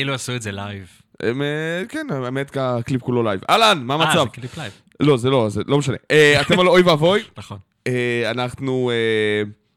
[0.00, 0.88] כאילו עשו את זה live.
[1.22, 3.40] אה, כן, האמת, הקליפ כולו live.
[3.50, 4.18] אהלן, מה המצב?
[4.18, 4.72] אה, זה קליפ live.
[5.00, 5.96] לא, זה לא, זה לא משנה.
[6.10, 7.22] אה, אתם על אוי ואבוי.
[7.38, 7.58] נכון.
[7.86, 8.90] אה, אנחנו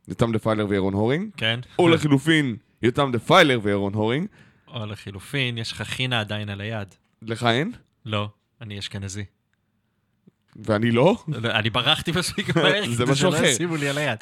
[0.08, 1.30] יותם דה פיילר וירון הורינג.
[1.38, 1.60] כן.
[1.80, 4.28] או לחילופין, יותם דה פיילר וירון הורינג.
[4.68, 6.96] או לחילופין, יש לך חינה עדיין על היד.
[7.22, 7.72] לך אין?
[8.06, 8.30] לא,
[8.62, 9.26] אני אשכנזי.
[10.56, 11.16] ואני לא?
[11.28, 13.54] לא אני ברחתי מספיק מהר, זה משהו אחר.
[13.54, 14.18] שימו לי על היד.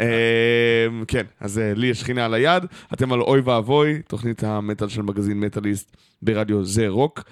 [0.00, 4.88] אה, כן, אז אה, לי יש שכינה על היד, אתם על אוי ואבוי, תוכנית המטאל
[4.88, 7.22] של מגזין מטאליסט ברדיו זה רוק.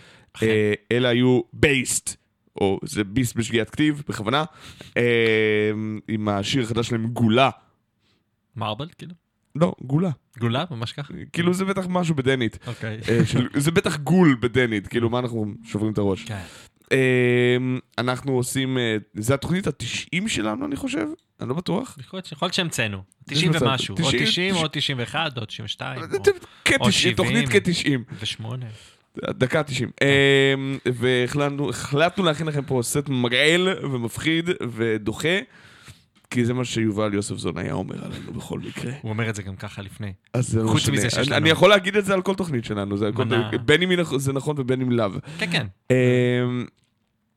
[0.43, 2.17] אה, אלה היו בייסט,
[2.61, 4.45] או זה ביסט בשגיאת כתיב, בכוונה,
[4.97, 5.71] אה,
[6.09, 7.51] עם השיר החדש שלהם גולה.
[8.57, 9.15] מרבל, כאילו?
[9.57, 10.11] לא, גולה.
[10.39, 11.15] גולה, ממש ככה?
[11.33, 12.59] כאילו זה בטח משהו בדנית.
[12.67, 13.01] אוקיי.
[13.09, 13.21] אה,
[13.55, 16.25] זה בטח גול בדנית, כאילו מה אנחנו שוברים את הראש.
[16.25, 16.43] כן.
[16.93, 17.57] אה,
[17.99, 18.79] אנחנו עושים,
[19.15, 21.07] זה התוכנית ה-90 שלנו אני חושב,
[21.41, 21.97] אני לא בטוח.
[22.01, 22.99] יכול להיות- שהמצאנו.
[23.31, 23.63] יש 90 מצב.
[23.63, 23.97] ומשהו.
[23.97, 26.07] או 90, 90, או 91, או 92, או
[26.65, 27.17] כ-90, 70.
[27.17, 28.15] תוכנית כ-90.
[28.21, 28.67] ושמונה.
[29.25, 29.91] דקה 90.
[30.93, 35.39] והחלטנו החלטנו להכין לכם פה סט מגעיל ומפחיד ודוחה,
[36.31, 38.93] כי זה מה שיובל יוספזון היה אומר עלינו בכל מקרה.
[39.03, 40.13] הוא אומר את זה גם ככה לפני.
[40.35, 40.95] אז זה לא חוץ משנה.
[40.95, 42.97] מזה שיש לנו- אני יכול להגיד את זה על כל תוכנית שלנו.
[43.65, 45.11] בין אם זה נכון ובין אם לאו.
[45.39, 45.67] כן, כן.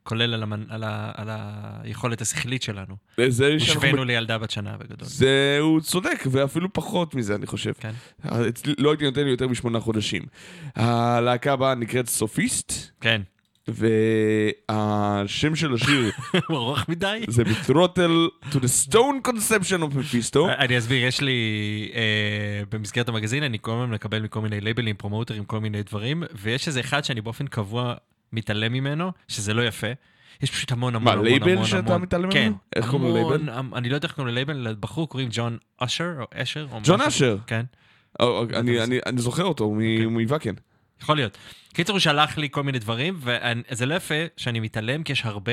[0.08, 2.96] כולל על המנ- על ה- על היכולת השכלית שלנו.
[3.28, 3.74] זה שאנחנו...
[3.74, 5.08] הושווינו לילדה בת שנה בגדול.
[5.08, 7.72] זה, הוא צודק, ואפילו פחות מזה, אני חושב.
[7.80, 7.92] כן.
[8.78, 10.22] לא הייתי נותן לי יותר משמונה חודשים.
[10.76, 13.22] הלהקה הבאה נקראת סופיסט, כן.
[14.68, 16.10] והשם של השיר
[16.48, 17.24] הוא ארוך מדי.
[17.28, 20.38] זה Betrothal to the Stone Conception of Mephisto.
[20.64, 21.32] אני אסביר, יש לי,
[21.94, 22.00] אה,
[22.72, 26.80] במסגרת המגזין, אני כל הזמן מקבל מכל מיני לייבלים, פרומוטרים, כל מיני דברים, ויש איזה
[26.80, 27.94] אחד שאני באופן קבוע
[28.32, 29.86] מתעלם ממנו, שזה לא יפה.
[30.42, 32.02] יש פשוט המון המון מה, המון לייבל המון שאתה המון.
[32.02, 32.42] מתעלם כן.
[32.42, 32.56] ממנו?
[32.76, 33.50] איך קוראים המון, ללייבל?
[33.58, 37.00] המ- אני לא יודע איך קוראים ללייבל, לבחור קוראים ג'ון אשר, או אשר, או ג'ון.
[37.00, 37.36] אשר.
[37.46, 37.64] כן.
[38.20, 40.54] או, אני- אני אני זוכר אותו מ- מ Wacken.
[41.02, 41.38] יכול להיות.
[41.72, 45.52] קיצור, הוא שלח לי כל מיני דברים, וזה לא יפה שאני מתעלם, כי יש הרבה,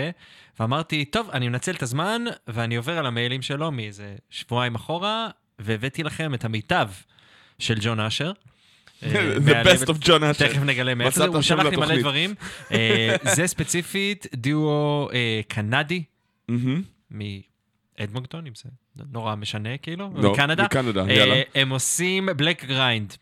[0.60, 5.28] ואמרתי, טוב, אני מנצל את הזמן, ואני עובר על המיילים שלו מאיזה שבועיים אחורה,
[5.60, 6.89] והבאתי לכם את המיטב
[7.60, 8.31] של ג'ון אשר.
[9.06, 10.40] אה, The best of John Asher.
[10.40, 12.00] תכף נגלה מאיפה זה, הוא שלח לי מלא.
[12.00, 12.34] דברים.
[12.72, 16.04] אה, זה ספציפית דואו אה, קנדי.
[17.12, 18.69] מאדמונטון, אם זה
[19.12, 20.63] נורא משנה, כאילו, לא, מקנדה.
[20.63, 21.42] מקנדה, יאללה.
[21.56, 23.13] הם עושים black grind.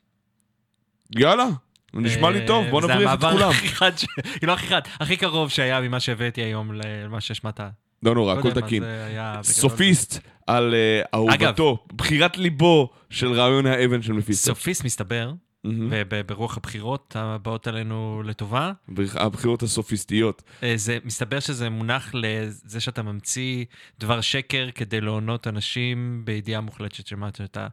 [1.16, 1.46] יאללה,
[1.94, 3.38] נשמע לי טוב, בוא נבריח את אה, זה כולם.
[3.38, 3.92] המעבר הכי חד,
[4.44, 7.60] לא הכי חד, הכי קרוב שהיה ממה שהבאתי היום למה שהשמעת.
[8.04, 8.84] לא נורא, לא הכל תקין.
[9.44, 14.48] סופיסט על אה, אהובתו, בחירת ליבו של רעיון האבן של מפיסטו.
[14.48, 15.32] סופיסט מסתבר,
[15.64, 15.90] מהמם.
[15.90, 18.72] ב- ב- ברוח הבחירות הבאות עלינו לטובה,
[19.16, 20.44] הבחירות הסופיסטיות.
[20.64, 23.66] אה, זה מסתבר שזה מונח לזה שאתה ממציא
[24.00, 27.68] דבר שקר כדי להונות אנשים בידיעה מוחלטת של מה שאתה...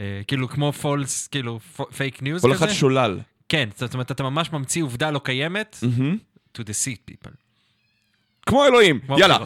[0.00, 1.60] אה, כאילו כמו פולס, כאילו
[1.96, 2.64] פייק ניוז כל כזה.
[2.64, 3.20] אחד שולל.
[3.48, 6.18] כן, זאת אומרת, אתה ממש ממציא עובדה לא קיימת, מהמם.
[6.58, 7.30] to deceive people.
[8.46, 9.38] כמו אלוהים, כמו יאללה.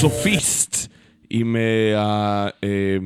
[0.00, 0.92] סופיסט
[1.30, 2.96] עם אה, אה,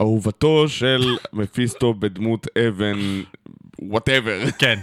[0.00, 2.98] אהובתו של מפיסטו בדמות אבן,
[3.82, 4.50] whatever.
[4.58, 4.78] כן.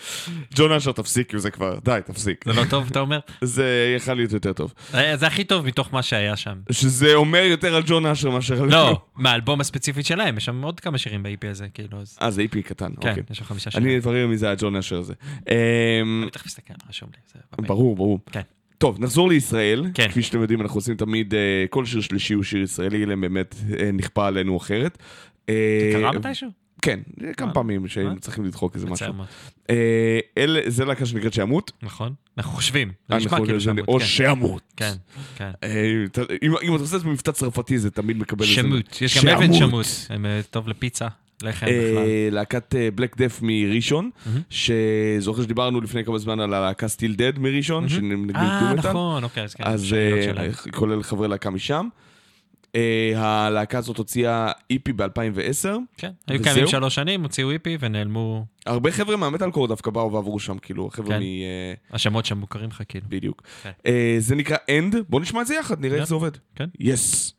[0.56, 2.44] ג'ון אשר תפסיק עם זה כבר, די, תפסיק.
[2.44, 3.18] זה לא טוב, אתה אומר?
[3.40, 4.74] זה יכל להיות יותר טוב.
[4.94, 6.58] אה, זה הכי טוב מתוך מה שהיה שם.
[6.70, 8.68] שזה אומר יותר על ג'ון אשר מאשר על...
[8.68, 11.98] לא, מהאלבום הספציפית שלהם, יש שם עוד כמה שירים ב-EP הזה, כאילו.
[12.22, 13.22] אה, זה EP קטן, כן, אוקיי.
[13.30, 13.88] יש שם חמישה שירים.
[13.88, 15.14] אני אברר מי זה הג'ון אשר הזה.
[15.48, 17.66] אמ, אני תכף אסתכל, רשום לי.
[17.66, 18.18] ברור, ברור.
[18.32, 18.40] כן.
[18.78, 19.84] טוב, נחזור לישראל.
[19.94, 20.08] כן.
[20.08, 21.40] כפי שאתם יודעים, אנחנו עושים תמיד, אה,
[21.70, 24.98] כל שיר שלישי הוא שיר ישראלי, אלא באמת אה, נכפה עלינו אחרת.
[25.46, 26.48] זה אה, קרה מתישהו?
[26.82, 27.00] כן,
[27.36, 28.20] כמה פעמים שהיינו?
[28.20, 29.06] צריכים לדחוק איזה משהו.
[30.38, 31.72] אלה- זה להקה שנקראת שימות.
[31.82, 32.12] נכון?
[32.38, 32.92] אנחנו חושבים.
[33.08, 33.88] זה נשמע כאילו זה- שמות.
[33.88, 34.04] או כן.
[34.04, 34.62] שימות.
[34.76, 34.92] כן,
[35.36, 35.50] כן.
[36.42, 38.54] אם אם אתה עושה את זה במבטא צרפתי, זה תמיד מקבל איזה...
[38.54, 39.86] שמות, יש גם אבן שמות.
[40.10, 41.08] אה, טוב לפיצה,
[41.42, 41.96] לחם בכלל.
[41.96, 44.10] אה, להקת בלק דף מראשון.
[44.50, 47.88] שזוכר שדיברנו לפני כמה זמן על הלהקה סטיל דד מראשון.
[47.88, 48.74] שנגנים אה.
[48.74, 49.64] נכון, אוקיי, אז כן.
[49.64, 50.52] אז אה.
[50.72, 51.88] כולל חברי להקה משם.
[52.76, 55.68] אה, הלהקה הזאת הוציאה EP ב-2010.
[55.96, 56.42] כן, היו?
[56.42, 60.86] קיימים שלוש שנים, הוציאו EP ונעלמו, הרבה חבר'ה מהמטאל קור דווקא באו ועברו שם, כאילו,
[60.86, 61.18] החבר'ה כן.
[61.18, 61.22] מ...
[61.22, 63.06] אה, השמות שם מוכרים לך כאילו.
[63.08, 63.42] בדיוק.
[63.62, 63.70] כן.
[63.86, 66.06] אה, זה נקרא אנד, בוא נשמע את זה יחד, נראה איך יאללה.
[66.06, 66.30] זה עובד.
[66.54, 66.68] כן.
[66.80, 67.35] yes.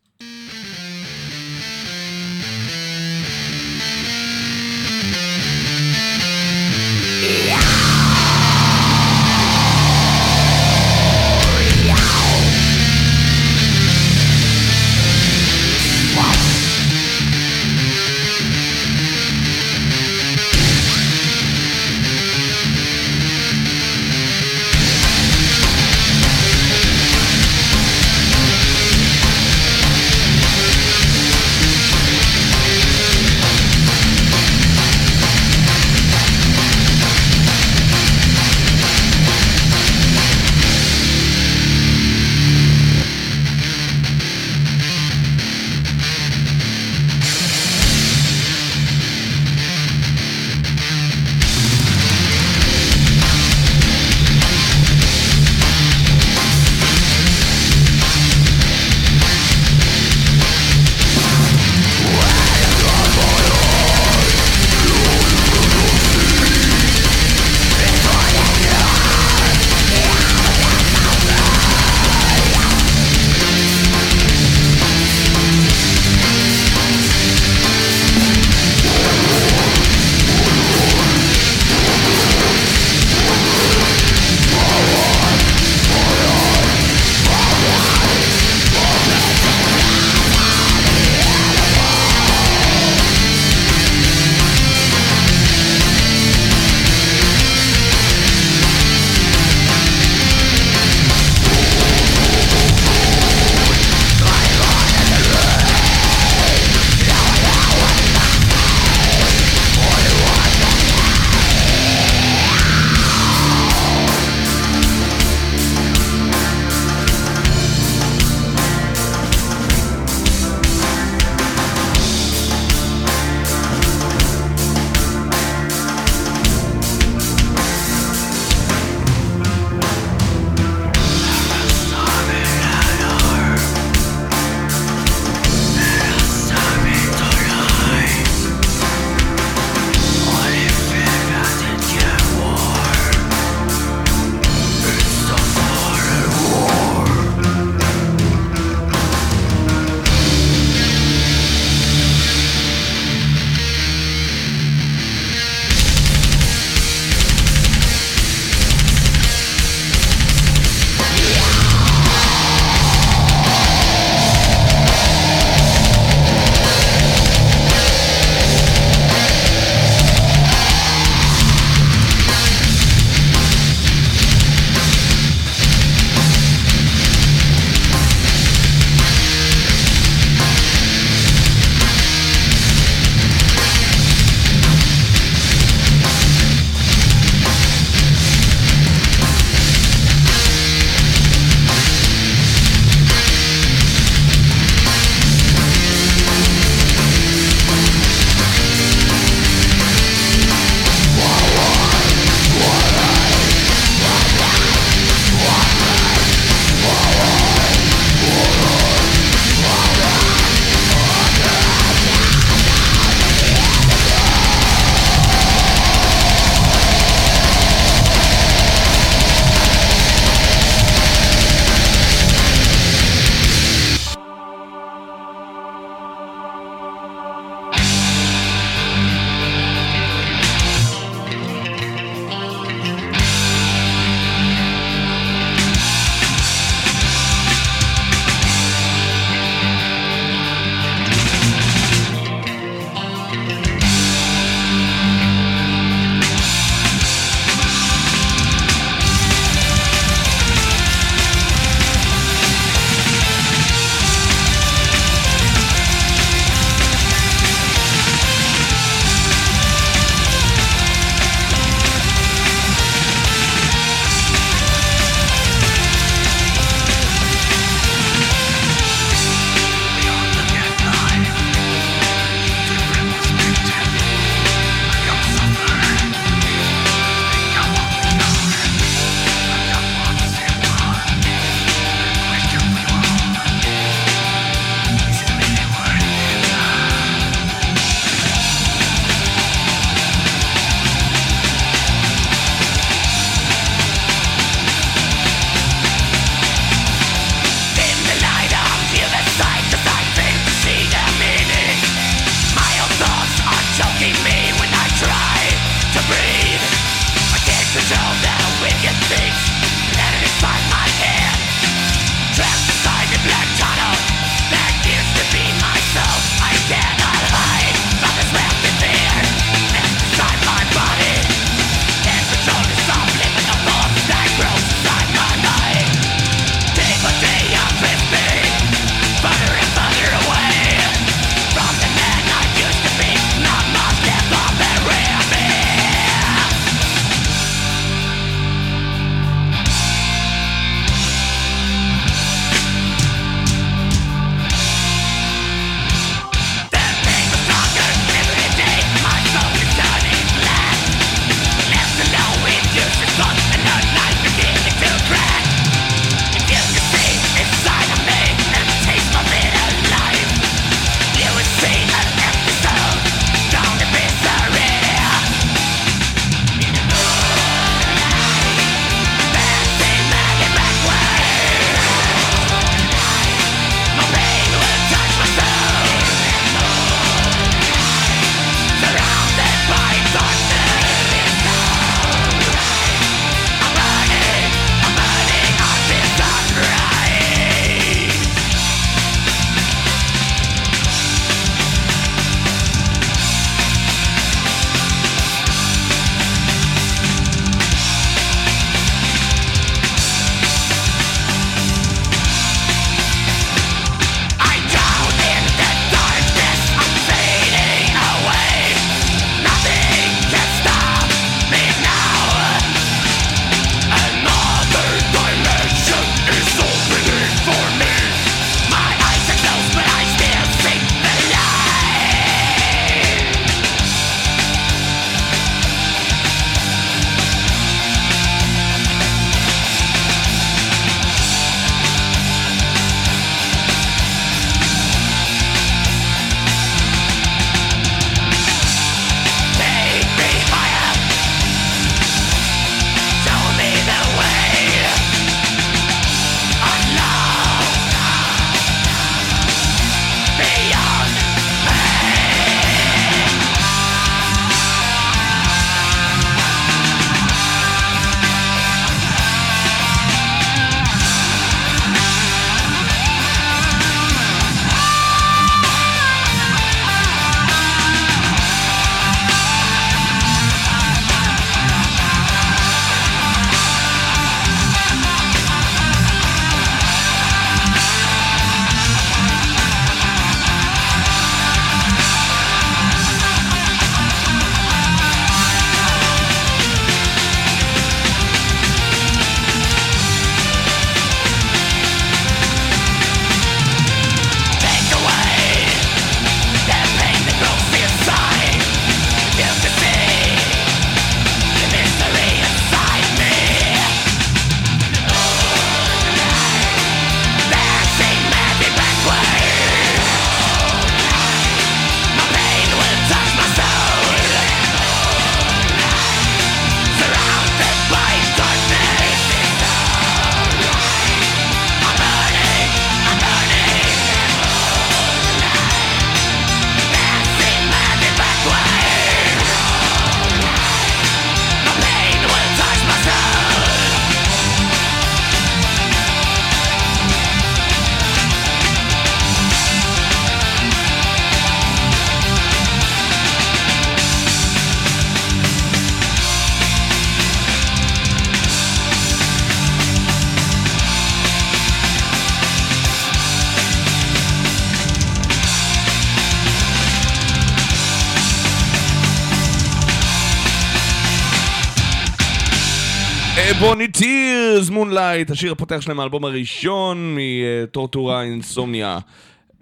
[564.97, 568.99] Moonlight, השיר הפותח שלהם מהאלבום הראשון מ Tortura Insomniae.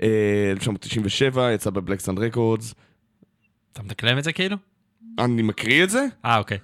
[0.03, 0.07] אה,
[0.51, 2.75] 1997, יצא ב Blackend Records.
[3.73, 4.57] אתה מדקלם את זה כאילו?
[5.19, 6.05] אני מקריא את זה?
[6.25, 6.57] אה, אוקיי.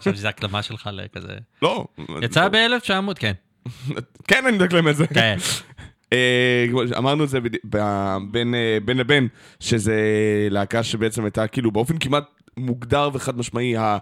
[0.00, 1.36] חשבתי שזו הקלמה שלך לכזה...
[1.62, 1.86] לא.
[2.22, 3.32] יצא ב-1900, כן.
[4.28, 5.06] כן, אני מדקלם את זה.
[5.06, 5.36] כן.
[6.12, 7.38] אה, כמו שאמרנו את זה
[8.30, 9.28] בין אה, בין לבין,
[9.60, 9.98] שזה
[10.50, 12.24] להקה שבעצם הייתה כאילו באופן כמעט
[12.56, 13.76] מוגדר וחד משמעי.
[13.76, 13.98] אה,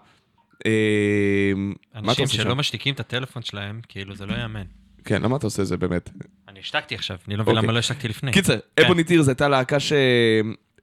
[1.95, 2.57] אנשים עושה שלא?
[2.57, 4.63] משתיקים את הטלפון שלהם, כאילו, זה לא ייאמן.
[5.05, 6.11] כן, למה אתה עושה את זה באמת?
[6.49, 7.67] אני השתקתי עכשיו, אני לא מבין אוקיי.
[7.67, 8.33] למה לא השתקתי לפני.
[8.33, 8.85] קיצר, כן.
[8.85, 9.77] אבוני טירס הייתה להקה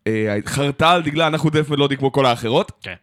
[0.05, 2.93] שחרתה על דגלה, אנחנו דף מלודי כמו כל האחרות, כן.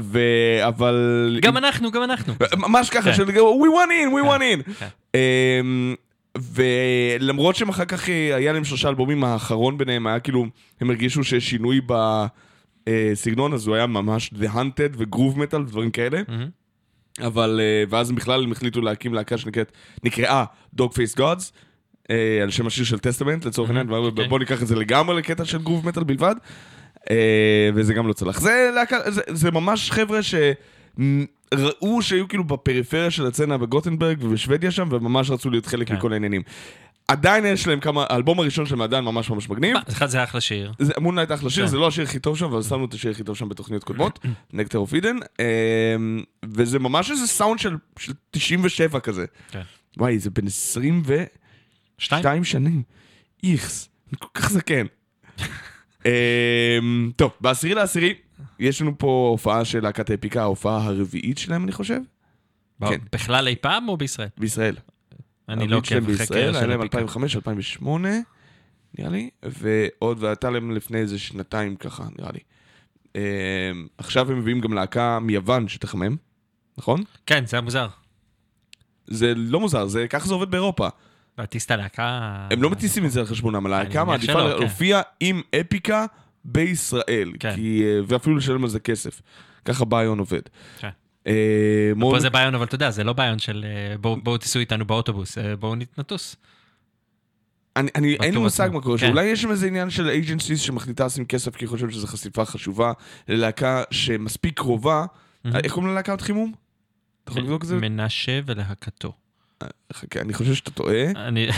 [0.00, 0.20] ו...
[0.68, 1.38] אבל...
[1.42, 2.34] גם אנחנו, גם אנחנו.
[2.56, 3.16] ממש ככה, כן.
[3.16, 4.72] של we want in, we want in.
[4.78, 4.88] כן.
[5.14, 5.94] אמ,
[6.38, 10.46] ולמרות שהם אחר כך, אה, היה להם שלושה אלבומים, האחרון ביניהם היה כאילו,
[10.80, 11.80] הם הרגישו שיש שינוי
[12.88, 16.20] בסגנון, אז הוא היה ממש The Hunted וגרוב מטאל ודברים כאלה.
[16.28, 16.48] מהמם.
[17.20, 19.72] אבל, אה, ואז הם בכלל הם החליטו להקים להקה שנקראת,
[20.04, 20.44] נקראה
[20.80, 21.52] Dog Face Gods,
[22.10, 24.28] אה, על שם השיר של טסטמנט לצורך העניין, Mhm, אוקיי.
[24.28, 26.34] בואו ניקח את זה לגמרי לקטע של גרוב מטאל בלבד,
[27.10, 28.40] אה, וזה גם לא צלח.
[28.40, 34.88] זה להקה, זה, זה ממש חבר'ה שראו שהיו כאילו בפריפריה של הצצנה בגוטנברג ובשוודיה שם,
[34.90, 35.94] וממש רצו להיות חלק כן.
[35.94, 36.42] מכל העניינים.
[37.12, 39.76] עדיין יש להם כמה, האלבום הראשון שלהם עדיין ממש ממש מגניב.
[39.88, 40.72] אחד זה אחלה שיר.
[41.00, 41.70] Moonlight אחלה שיר, כן.
[41.70, 44.18] זה לא השיר הכי טוב שם, אבל שמנו את השיר הכי טוב שם בתוכניות קודמות,
[44.52, 45.16] Nectar of Eden,
[46.44, 49.24] וזה ממש איזה סאונד של, של 97 כזה.
[49.50, 49.62] כן.
[49.96, 51.26] וואי, זה בן 22
[51.98, 52.44] שתיים?
[52.44, 52.82] שנים.
[53.44, 54.86] איכס, אני כל כך זקן.
[56.06, 58.14] אמ, טוב, בעשירי לעשירי,
[58.58, 62.00] יש לנו פה הופעה של להקת Epica, ההופעה הרביעית שלהם, אני חושב,
[62.80, 63.00] כן.
[63.12, 64.28] בכלל אי פעם או בישראל?
[64.38, 64.74] בישראל.
[65.48, 66.98] אני לא עוקב חקר היה של להם אפיקה.
[66.98, 68.08] 2005, 2008,
[68.98, 72.40] נראה לי, ועוד, והייתה להם לפני איזה שנתיים ככה, נראה לי.
[73.14, 76.16] אמ, עכשיו הם מביאים גם להקה מיוון שתחמם,
[76.78, 77.02] נכון?
[77.26, 77.88] כן, זה היה מוזר.
[79.06, 80.88] זה לא מוזר, זה ככה זה עובד באירופה.
[81.38, 82.48] להטיס את הלהקה...
[82.50, 84.38] הם לא מטיסים את זה על חשבונם, הלהקה מעדיפה כן.
[84.38, 86.06] להופיע עם אפיקה
[86.44, 87.54] בישראל, כן.
[87.54, 89.22] כי, אה, ואפילו לשלם על זה כסף.
[89.64, 90.42] ככה ביון עובד.
[91.24, 91.30] כן.
[91.30, 94.86] אה, פה זה ביון, אבל אתה יודע, זה לא ביון של אה, בואו תיסעו איתנו
[94.86, 96.36] באוטובוס, אה, בואו נטוס.
[97.76, 98.70] אני, אני, אין לי מושג.
[98.72, 99.06] מה קורה, כן.
[99.06, 102.44] שאולי יש שם איזה עניין של אייג'נסיס שמחליטה לשים כסף כי היא חושבת שזו חשיפה
[102.44, 102.92] חשובה
[103.28, 105.04] ללהקה שמספיק קרובה.
[105.44, 106.52] איך קוראים ללהקת חימום?
[107.24, 107.76] אתה יכול לבדוק את זה?
[107.76, 109.12] מנשה ולהקתו.
[109.92, 111.48] חכה, אני חושב שאתה טועה, אני...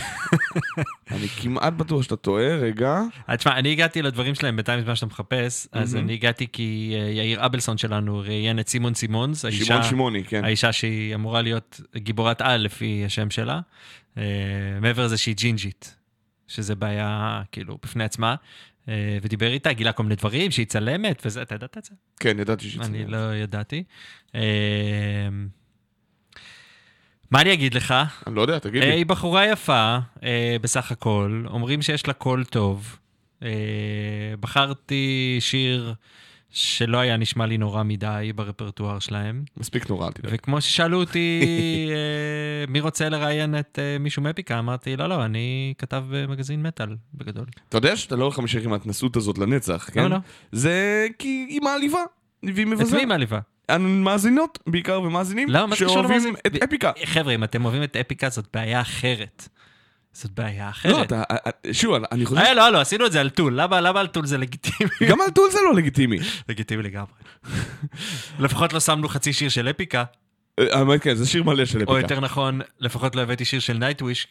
[1.11, 3.01] אני כמעט בטוח שאתה טועה, רגע.
[3.29, 5.97] אה, תשמע, אני הגעתי לדברים שלהם בינתיים בזמן שאתה מחפש, אז.
[5.97, 10.45] אני הגעתי כי אה, יאיר אבלסון שלנו ראיין את סימון סימונס, האישה- שמעון שמעוני, כן.
[10.45, 13.61] האישה שהיא אמורה להיות גיבורת על לפי השם שלה,
[14.19, 14.23] אה,
[14.81, 15.97] מעבר לזה שהיא ג'ינג'ית,
[16.49, 18.35] שזה בעיה כאילו בפני עצמה,
[19.23, 21.91] ודיבר איתה, גילה כל מיני דברים, שהיא צלמת וזה, אתה ידעת את זה?
[22.21, 22.83] כן, ידעתי שזה...
[22.83, 23.85] אני לא ידעתי.
[27.25, 27.95] אה, מה אני אגיד לך?
[28.27, 28.95] אני לא יודע, תגיד אה, לי.
[28.95, 32.99] היא בחורה יפה, אה, בסך הכל, אומרים שיש לה קול טוב.
[33.43, 33.49] אה,
[34.41, 35.95] בחרתי שיר
[36.51, 39.45] שלא היה נשמע לי נורא מדי ברפרטואר שלהם.
[39.57, 40.31] מספיק נורא, אל תדאג.
[40.35, 41.41] וכמו ששאלו אותי,
[41.91, 46.97] אה, מי רוצה לראיין את אה, מישהו מאפיקה, אמרתי, לא, לא, אני כתב במגזין מטאל,
[47.15, 47.47] בגדול.
[47.69, 50.03] אתה יודע שאתה לא הולך להמשיך עם ההתנסות הזאת לנצח, כן?
[50.03, 50.17] לא, לא.
[50.53, 51.99] זה כי היא מעליבה,
[52.43, 52.95] והיא את מבזה.
[52.97, 53.39] מי היא מעליבה?
[53.79, 55.77] מאזינות, בעיקר ומאזינים, למה?
[55.77, 56.35] קשור שאוהבים?
[56.47, 56.93] את אפיקה.
[57.05, 59.49] חבר'ה, אם אתם אוהבים את אפיקה, זאת בעיה אחרת.
[60.13, 60.93] זאת בעיה אחרת.
[60.93, 61.23] לא, אתה,
[61.73, 63.61] שוב, אני חושב אה, לא, לא, עשינו את זה על טול.
[63.61, 64.91] למה למה על טול זה לגיטימי?
[65.09, 66.19] גם על טול זה לא לגיטימי.
[66.49, 67.13] לגיטימי לגמרי.
[68.39, 70.05] לפחות לא שמנו חצי שיר של אפיקה,
[70.59, 72.01] אה, האמת כן, זה שיר מלא של או אפיקה.
[72.01, 74.27] יותר נכון, לפחות לא הבאתי שיר של נייטוויש,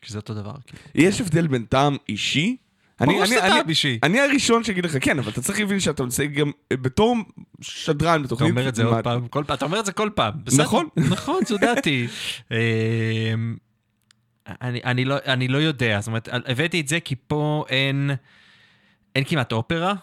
[0.00, 0.54] כי זה אותו דבר.
[0.66, 0.82] כאילו.
[0.94, 2.56] יש הבדל בין טעם אישי.
[3.00, 3.98] אני- ברור אני- אני-.
[4.02, 7.16] אני הראשון שיגיד לך כן, אבל אתה צריך להבין שאתה עושה גם אה, בתור
[7.60, 8.50] שדרן אתה בתוכנית.
[8.50, 10.32] אומר את זה עוד פעם, כל פעם, אתה אומר את זה כל פעם.
[10.58, 10.88] נכון.
[11.10, 12.06] נכון, זו דעתי.
[12.50, 12.56] אמ,
[14.62, 18.10] אני- אני לא- אני לא יודע, זאת אומרת, הבאתי את זה כי פה אין...
[19.14, 19.94] אין כמעט אופרה,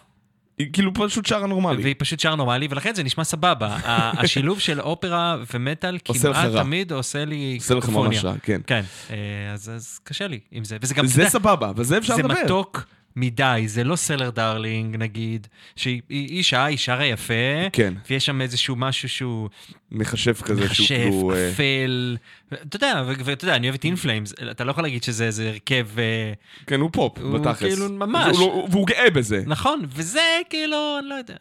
[0.58, 1.82] היא כאילו פשוט שרה נורמלי.
[1.82, 3.76] והיא פשוט שר נורמלי, ולכן זה נשמע סבבה.
[4.22, 6.52] השילוב של אופרה ומטאל כמעט.
[6.56, 7.88] תמיד עושה לי עושה לך.
[7.88, 8.60] ממש רע, כן.
[8.66, 9.16] כן, אה,
[9.52, 10.76] אז אז קשה לי עם זה.
[10.80, 12.34] וזה גם, זה סבבה, אבל זה אפשר זה לדבר.
[12.44, 12.84] מתוק
[13.16, 17.32] מדי, זה לא Cellar Darling נגיד, שהיא היא- היא שרה יפה,
[17.72, 19.48] כן, ויש שם איזשהו משהו שהוא
[19.92, 21.32] מחשב כזה שהוא מחשב, כאילו...
[21.34, 22.16] אה, אפל,
[22.52, 25.48] אתה יודע, ואתה יודע, אני אוהב את In Flames, אתה לא יכול להגיד שזה איזה
[25.48, 26.32] הרכב, אה,
[26.66, 27.58] כן, הוא פופ, הוא בתכלס.
[27.74, 28.36] כאילו ממש.
[28.36, 29.42] הוא לא- והוא גאה בזה.
[29.46, 31.34] נכון, וזה כאילו, אני לא יודע.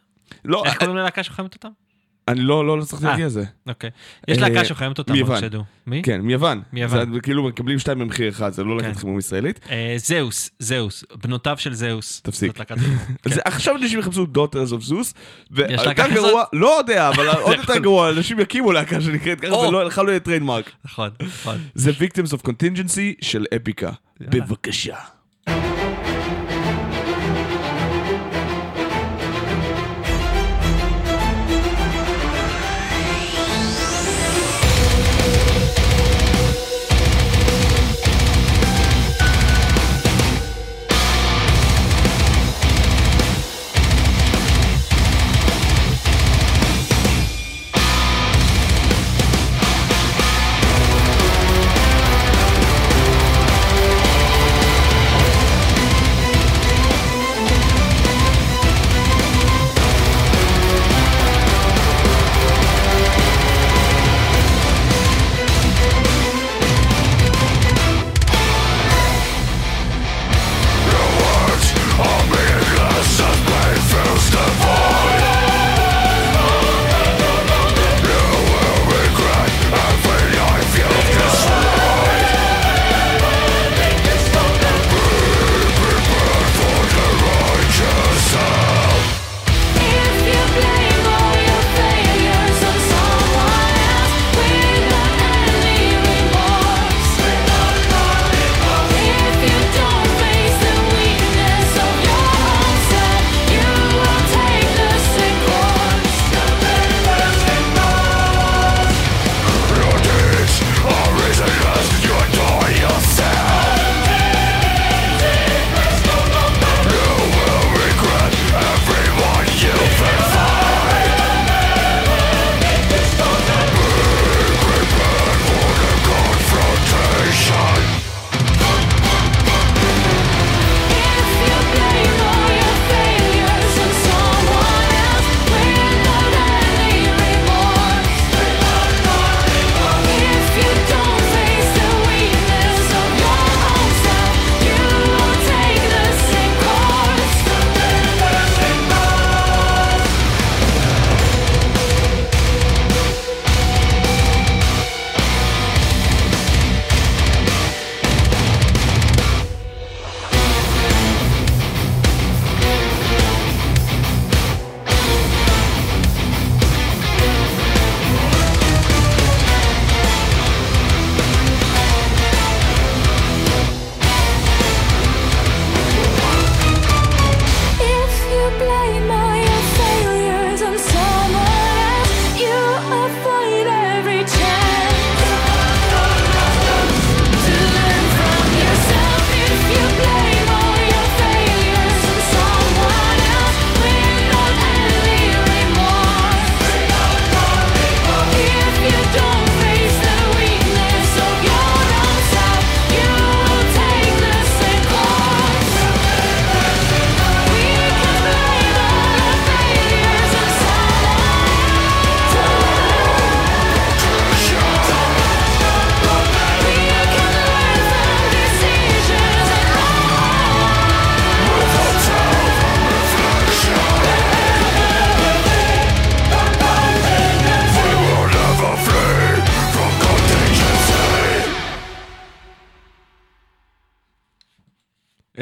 [0.45, 1.69] לא, איך קוראים ללהקה שחיימת אותם?
[2.27, 3.09] אני לא, לא, לא צריך אה.
[3.09, 3.43] להגיע לזה.
[3.67, 3.89] אוקיי.
[4.27, 5.35] יש אה, להקה שחיימת אותם, מיוון.
[5.35, 5.63] רק שתדעו.
[5.87, 6.01] מי?
[6.03, 6.61] כן, מיוון.
[6.73, 7.13] מיוון.
[7.13, 8.85] זה כאילו מקבלים שתיים במחיר אחד, זה לא כן.
[8.85, 9.59] להקת חימום ישראלית.
[9.69, 12.21] אה, זאוס, זאוס, בנותיו של זאוס.
[12.21, 12.57] תפסיק.
[12.61, 12.75] כן.
[13.45, 15.13] עכשיו אנשים יחפשו Daughters of Zeus,
[15.51, 16.29] להקה ויותר כזאת?
[16.29, 19.67] גרוע, לא יודע, אבל עוד יותר גרוע, אנשים יקימו להקה שנקראת ככה, או.
[19.67, 20.71] ולא, לך לא יהיה trademark.
[20.85, 21.57] נכון, נכון.
[21.75, 23.91] זה Victims of Contingency של Epica.
[24.19, 24.95] בבקשה.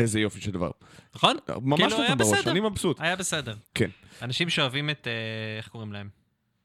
[0.04, 0.72] איזה יופי של דבר.
[1.16, 1.38] נכון?
[1.62, 2.52] ממש כאילו, היה נותן בראש, בסדר.
[2.52, 2.98] אני מבסוט.
[3.00, 3.56] היה בסדר.
[3.76, 3.90] כן,
[4.22, 6.10] אנשים שאוהבים את, אה, איך קוראים להם?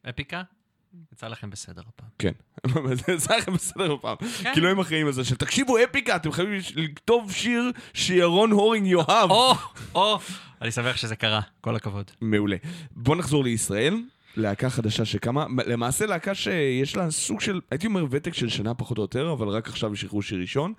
[0.08, 0.42] אפיקה?
[1.12, 2.08] יצא לכם בסדר הפעם.
[2.18, 2.32] כן.
[3.06, 4.16] זה זה לכם בסדר הפעם.
[4.52, 9.30] כאילו הם אחראים על זה של תקשיבו אפיקה, אתם חייבים לכתוב שיר שירון הורינג יאהב.
[9.30, 9.54] או,
[9.94, 10.18] או,
[10.62, 12.10] אני שמח שזה קרה, כל הכבוד.
[12.20, 12.56] מעולה.
[12.90, 14.02] בוא נחזור לישראל,
[14.36, 18.98] להקה חדשה שקמה, למעשה להקה שיש לה סוג של, הייתי אומר ותק של שנה פחות
[18.98, 20.72] או יותר, אבל רק עכשיו שחררו שיר ראשון.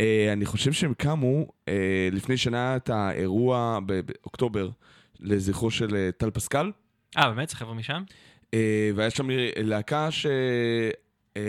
[0.00, 4.68] אה, אני חושב שהם קמו, אה, לפני שנה את האירוע באוקטובר
[5.20, 6.72] לזכרו של אה, טל פסקל,
[7.16, 7.48] אה, באמת?
[7.48, 8.02] זה חבר'ה משם?
[8.54, 10.26] אה, והיה שם להקה ש...
[11.36, 11.42] אה,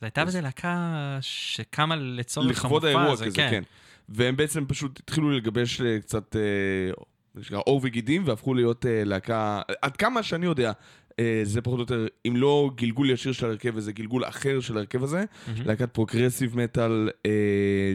[0.00, 3.62] זו הייתה בזה להקה שקמה לצורך לכבוד המופע האירוע הזה, כזה, כן.
[4.08, 6.36] והם בעצם פשוט התחילו לגבש קצת
[7.42, 10.72] שנקרא עור וגידים, והפכו להיות אה, להקה, עד כמה שאני יודע,
[11.42, 15.02] זה פחות או יותר, אם לא גלגול ישיר של ההרכב הזה, גלגול אחר של ההרכב
[15.02, 15.66] הזה, מהמם.
[15.66, 17.92] להקת progressive metal אה,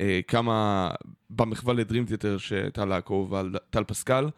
[0.00, 0.90] שקמה
[1.30, 4.28] במחווה לדרים תיאטר לעקוב על טל פסקל,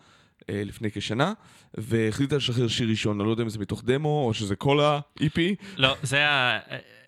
[0.51, 1.33] אה, לפני כשנה,
[1.75, 5.41] והחליטה לשחרר שיר ראשון, אני לא יודע אם זה מתוך דמו, או שזה כל ה-EP.
[5.77, 6.59] לא, זה היה...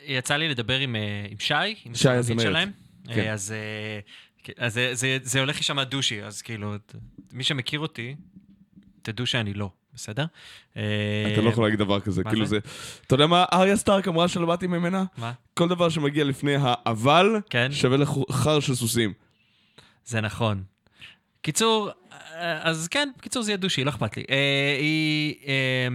[0.06, 2.40] יצא לי לדבר עם, אה, עם שי, עם שי הסמנכ"ל הזמרת.
[2.40, 2.70] שלהם.
[3.06, 3.20] כן.
[3.20, 4.00] אה, אז, אה,
[4.66, 6.74] אז זה, זה, זה הולך להישמע דושי, אז כאילו,
[7.32, 8.14] מי שמכיר אותי,
[9.02, 10.24] תדעו שאני לא, בסדר?
[10.72, 12.58] אתה לא יכול להגיד דבר כזה, כאילו זה?
[13.06, 15.04] אתה יודע מה אריה סטארק אמרה שלמדתי ממנה?
[15.18, 15.32] מה?
[15.54, 17.68] כל דבר שמגיע לפני האבל, כן.
[17.72, 19.12] שווה לחר של סוסים.
[20.04, 20.62] זה נכון.
[21.42, 24.24] קיצור, אה, אז כן, בקיצור זה יהיה דושי, לא אכפת לי.
[24.30, 25.34] אה, היא...
[25.46, 25.88] אה,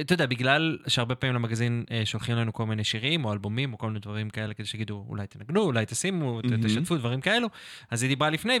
[0.00, 3.78] אתה יודע, בגלל שהרבה פעמים למגזין אה, שולחים לנו כל מיני שירים או אלבומים או
[3.78, 6.62] כל מיני דברים כאלה כדי שיגידו, אולי תנגנו, אולי תשימו, מהמם.
[6.62, 7.48] תשתפו, דברים כאלו.
[7.90, 8.58] אז היא דיברה לפני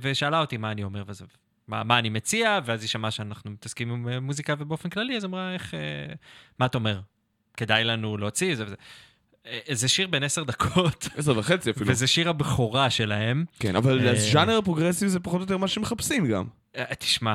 [0.00, 1.24] ושאלה אותי מה אני אומר וזה.
[1.68, 5.24] מה, מה אני מציע, ואז היא שמעה שאנחנו מתעסקים עם אה, מוזיקה ובאופן כללי, אז
[5.24, 6.14] אמרה, איך, אה,
[6.58, 7.00] מה אתה אומר?
[7.56, 8.74] כדאי לנו להוציא זה וזה.
[9.46, 11.90] אה, זה שיר בן עשר דקות, עשר וחצי אפילו.
[11.90, 13.44] וזה שיר הבכורה שלהם.
[13.58, 16.44] כן, אבל אה, הז'אנר הפרוגרסיבי זה פחות או יותר מה שמחפשים גם.
[16.76, 17.34] אה, תשמע,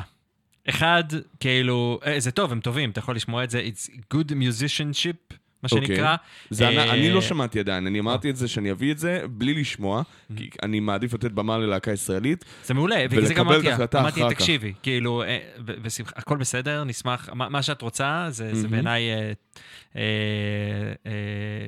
[0.70, 1.04] אחד,
[1.40, 5.70] כאילו, אה, זה טוב, הם טובים, אתה יכול לשמוע את זה, it's good musicianship, מה
[5.72, 5.88] אוקיי.
[5.88, 6.16] שנקרא.
[6.50, 9.22] זה אני- אה, אני לא שמעתי עדיין, אני אמרתי את זה שאני אביא את זה
[9.30, 10.02] בלי לשמוע,
[10.36, 12.46] כי אני מעדיף לתת במה ללהקה ישראלית.
[12.64, 13.68] זה מעולה, בגלל זה גם אמרתי,
[14.00, 14.22] אמרתי.
[14.30, 18.72] תקשיבי, כאילו, אה, בשמחה, הכל בסדר, נשמח, מה מה שאת רוצה, זה זה מהמם.
[18.72, 19.10] בעיניי...
[19.10, 19.32] אה,
[19.96, 20.02] אה,
[21.06, 21.68] אה,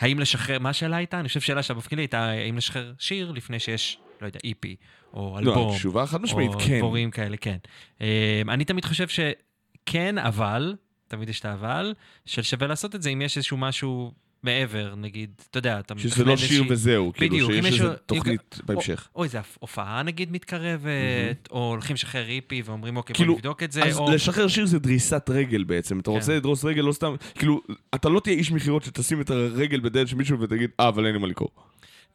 [0.00, 1.20] האם לשחרר, מה השאלה הייתה?
[1.20, 4.66] אני חושב שאלה שהבפקילי הייתה, האם לשחרר שיר לפני שיש, לא יודע, EP,
[5.14, 5.72] או לא, אלבום.
[5.74, 6.78] התשובה חד משמעית, או כן.
[6.78, 7.56] דבורים כאלה, כן.
[8.00, 10.74] אה, אני תמיד חושב שכן, אבל,
[11.08, 11.94] תמיד יש את האבל,
[12.26, 16.08] של שווה לעשות את זה אם יש איזשהו משהו מעבר, נגיד, אתה יודע, אתה שזה
[16.08, 19.08] מתכנן לא שיר איזושהי- וזהו, כאילו שיש אם- תוכנית בהמשך.
[19.14, 23.72] או איזה הופעה נגיד מתקרבת, או הולכים לשחרר איפי ואומרים אוקיי, בוא כאילו, נבדוק את
[23.72, 24.10] זה, אז או...
[24.10, 25.98] לשחרר שיר זה דריסת רגל בעצם.
[25.98, 26.16] אתה כן.
[26.16, 27.60] רוצה לדרוס רגל, לא סתם, כאילו,
[27.94, 31.14] אתה לא תהיה איש מכירות שתשים את הרגל בדלת של מישהו ותגיד, אה, אבל אין
[31.14, 31.48] לי מה לקרוא.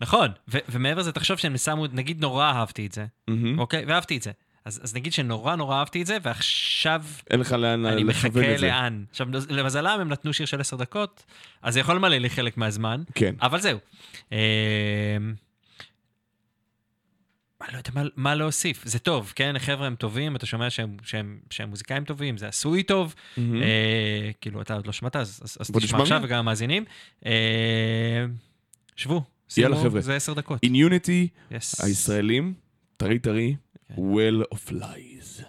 [0.02, 3.60] נכון, ו- ומעבר לזה, תחשוב שהם שמו, נגיד נורא אהבתי את זה, מהמם.
[3.60, 3.86] אוקיי?
[3.86, 4.32] ואהבתי את זה.
[4.66, 8.54] אז, אז נגיד שנורא נורא אהבתי את זה, ועכשיו אין לך לאן אני לכוון מחכה
[8.54, 8.68] את זה.
[8.68, 9.04] לאן.
[9.10, 11.26] עכשיו, למזלם הם נתנו שיר של עשר דקות,
[11.62, 13.36] אז זה יכול למלא לי חלק מהזמן, כן.
[13.42, 13.80] אבל זהו.
[17.62, 19.56] אני לא יודע מה, מה להוסיף, זה טוב, כן?
[19.60, 23.62] חבר'ה הם טובים, אתה שומע שהם, שהם, שהם מוזיקאים טובים, זה עשוי טוב, מהמם.
[23.64, 26.22] אה, כאילו, אתה עוד לא שמעת, אז, אז, אז תשמע עכשיו.
[26.24, 26.86] וגם המאזינים.
[27.26, 28.26] אה,
[28.96, 29.24] שבו,
[29.58, 30.02] יאללה, שימו, חבר'ה.
[30.02, 30.60] זה עשר דקות.
[30.64, 31.54] איניוניטי, Yes.
[31.84, 32.54] הישראלים,
[32.98, 33.56] טרי טרי.
[33.96, 35.44] Well of lies.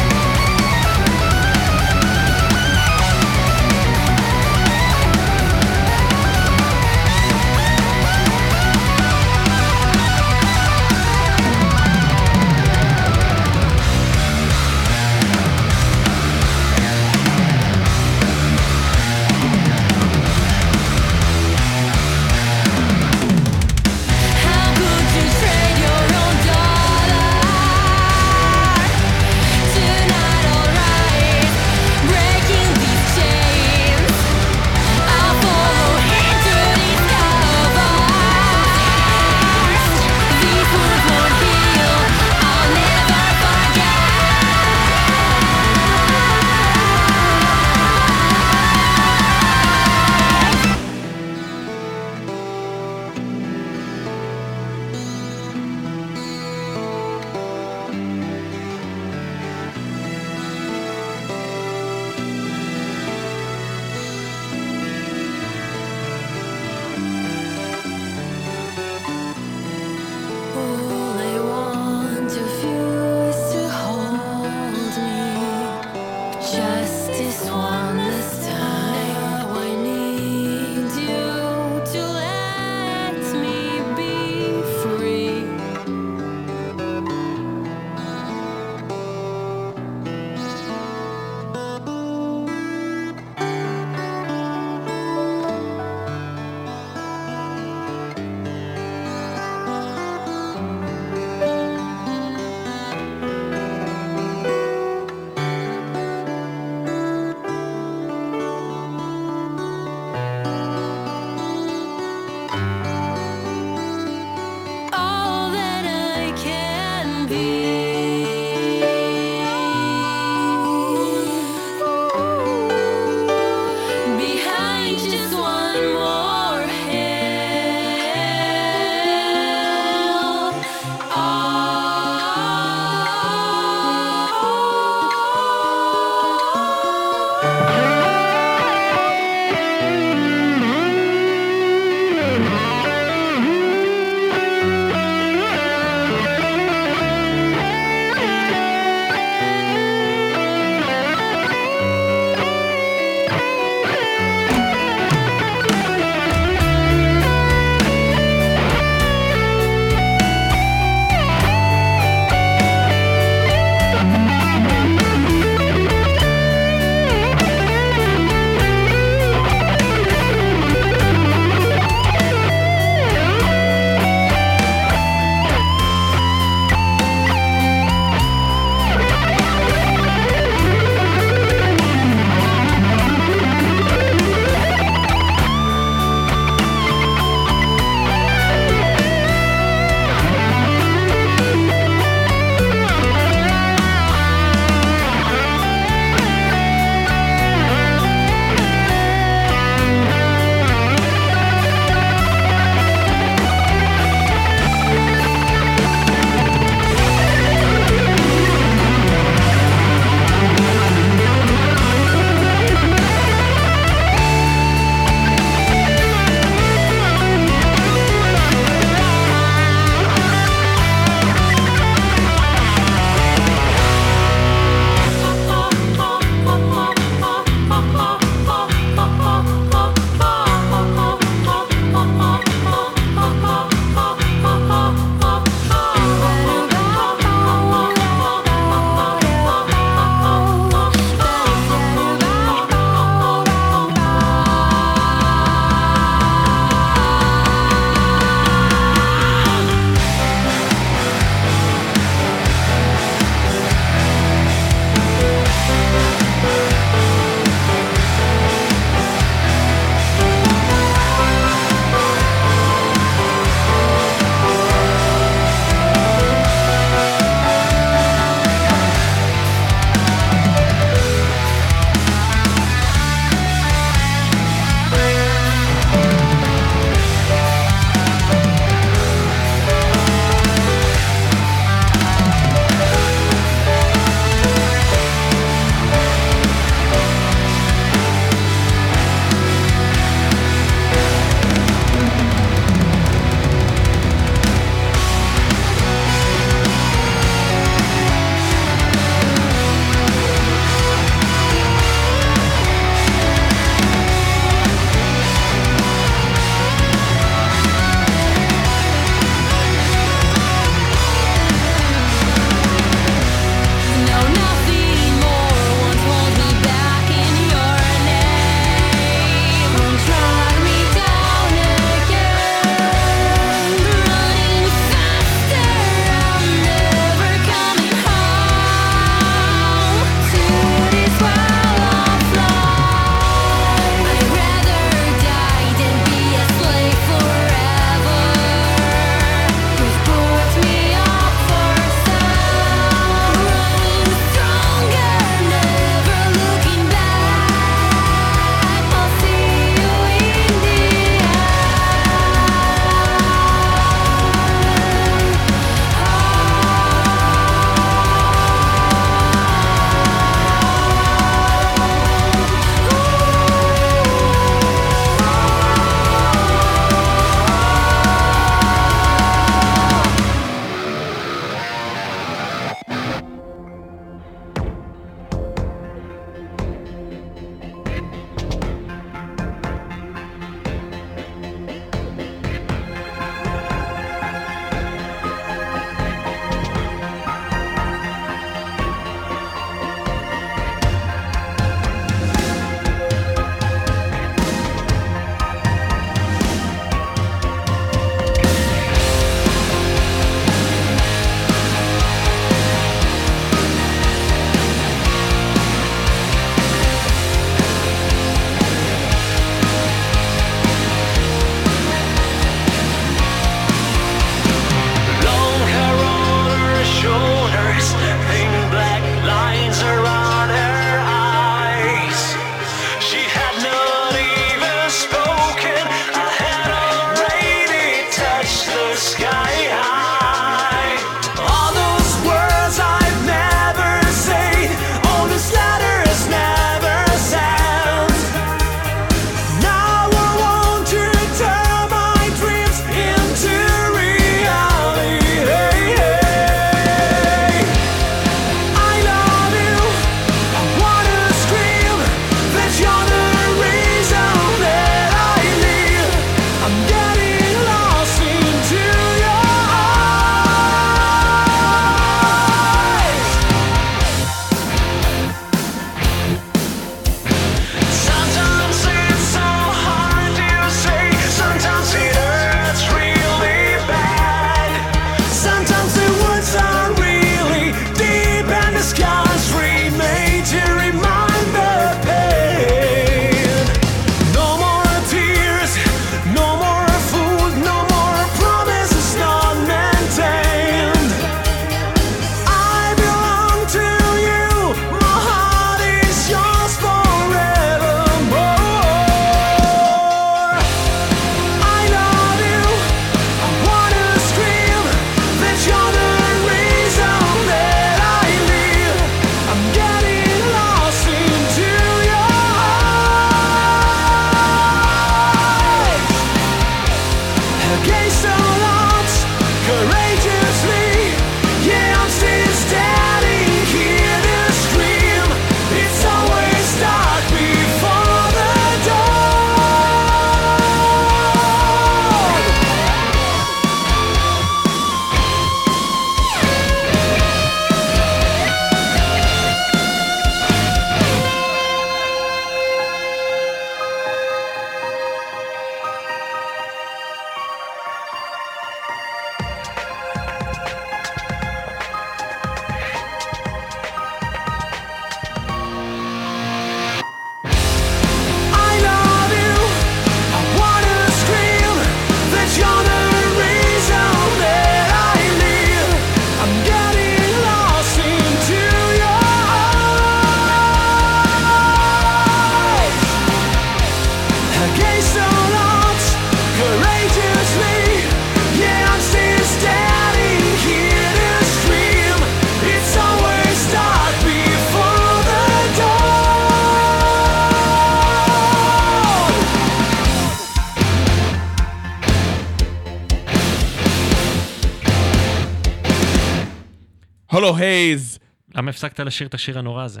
[597.56, 598.18] Haze.
[598.54, 600.00] למה הפסקת לשיר את השיר הנורא הזה?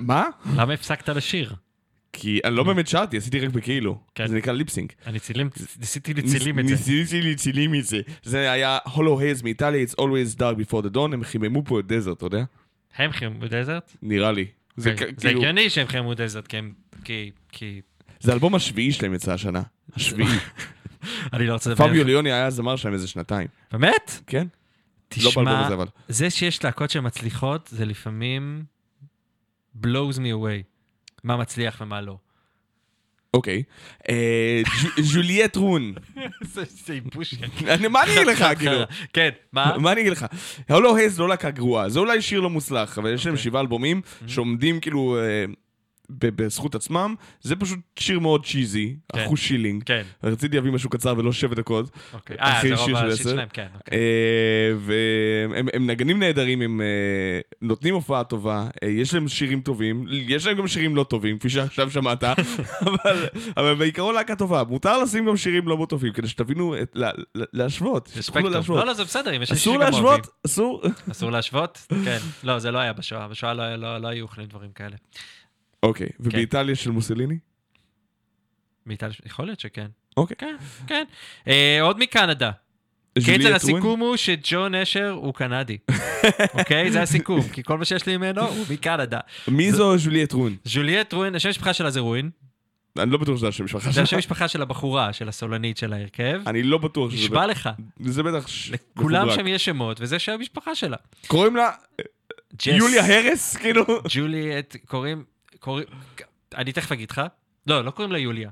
[0.00, 0.24] מה?
[0.56, 1.54] למה הפסקת לשיר?
[2.12, 3.98] כי אני לא באמת שרתי, עשיתי רק בכאילו.
[4.14, 4.26] כן.
[4.26, 4.92] זה נקרא lip sync.
[5.06, 5.48] אני צילם,
[5.80, 6.74] ניסיתי לצילם את זה.
[6.74, 8.00] ניסיתי לצילם את זה.
[8.22, 11.86] זה היה Hollow Haze מאיטליה, It's always dark before the dawn, הם חיממו פה את
[11.86, 12.44] Desert, אתה יודע?
[12.96, 13.96] הם חיממו Desert?
[14.02, 14.46] נראה לי.
[14.76, 16.54] זה זה כ- זה כאילו, הגיוני שהם חיממו Desert,
[17.04, 17.80] כי.
[18.20, 19.62] זה האלבום השביעי שלהם יצא השנה.
[19.96, 20.28] השביעי.
[21.32, 21.88] אני לא רוצה לדבר.
[21.88, 23.48] פביו ליוני היה זמר שלהם איזה שנתיים.
[23.72, 24.20] באמת?
[24.26, 24.46] כן?
[25.16, 25.86] לא תשמע, הזה אבל.
[26.08, 28.64] זה שיש להקות שמצליחות, זה לפעמים
[29.82, 30.62] blows me away.
[31.24, 32.16] מה מצליח ומה לא.
[33.34, 33.62] אוקיי.
[34.08, 34.62] אה,
[35.00, 35.94] ז'וליאט רון.
[36.86, 37.34] זה ייבוש.
[37.90, 38.78] מה אני אגיד לך, כאילו?
[39.12, 39.78] כן, מה?
[39.78, 40.26] מה אני אגיד לך?
[40.70, 43.44] הולו הייז לא להקה גרועה, זה אולי שיר לא מוצלח, אבל יש להם אוקיי.
[43.44, 45.44] שבעה אלבומים שעומדים כאילו אה,
[46.18, 49.24] בזכות עצמם, זה פשוט שיר מאוד צ'יזי, כן.
[49.24, 49.82] אחוז שילינג.
[49.86, 51.90] כן, רציתי להביא משהו קצר ולא שבע דקות.
[52.14, 52.36] אוקיי.
[52.40, 53.28] אה, זה רוב השיט.
[53.28, 53.66] שלהם, כן.
[53.74, 53.98] אוקיי.
[53.98, 56.86] אה, והם הם נגנים נהדרים, הם אה,
[57.62, 61.50] נותנים הופעה טובה, אה, יש להם שירים טובים, יש להם גם שירים לא טובים, כפי
[61.50, 62.24] שעכשיו שמעת,
[62.82, 64.62] אבל- אבל בעיקרון להקה טובה.
[64.68, 68.12] מותר לשים גם שירים לא מאוד טובים, כדי שתבינו, את- לה- לה- להשוות.
[68.16, 68.68] להשוות.
[68.68, 70.04] לא, לא, זה בסדר, אם יש אסור שגם אוהבים.
[70.04, 70.82] להשוות, אסור.
[71.10, 71.86] אסור להשוות?
[72.04, 72.18] כן.
[72.44, 73.28] לא, זה לא היה בשואה.
[73.28, 74.96] בשואה לא- לא לא היו אוכלים דברים כאלה.
[75.82, 77.38] אוקיי, ובאיטליה של מוסליני?
[78.86, 79.86] מאיטליה, יכול להיות שכן.
[80.16, 80.36] אוקיי.
[80.38, 80.56] כן,
[80.86, 81.04] כן.
[81.48, 82.50] אה, עוד מקנדה.
[83.24, 83.54] קיצר?
[83.54, 85.78] הסיכום הוא שג'ון אשר הוא קנדי.
[86.58, 86.90] אוקיי?
[86.90, 89.20] זה הסיכום, כי כל מה שיש לי ממנו הוא מקנדה.
[89.48, 90.56] מי זו ז'וליאט רון?
[90.64, 92.30] ז'וליאט רואין, השם משפחה שלה זה רואין.
[92.98, 94.02] אני לא בטוח שזה השם משפחה זה שלה.
[94.02, 96.40] השם משפחה של הבחורה, של הסולנית של ההרכב.
[96.46, 97.22] אני לא בטוח שזה...
[97.22, 97.68] נשבע לך.
[98.00, 98.46] זה בטח...
[98.70, 99.30] לכולם.
[99.30, 100.96] שם יש שמות, וזה שם המשפחה שלה.
[101.26, 101.70] קוראים לה
[102.56, 102.66] ג'ס.
[102.66, 103.84] יוליה הרס, כאילו?
[104.08, 105.24] ג'וליאט, קוראים...
[105.60, 105.86] קוראים...
[106.54, 107.22] אני תכף אגיד לך.
[107.66, 108.50] לא, לא קוראים לה יוליה.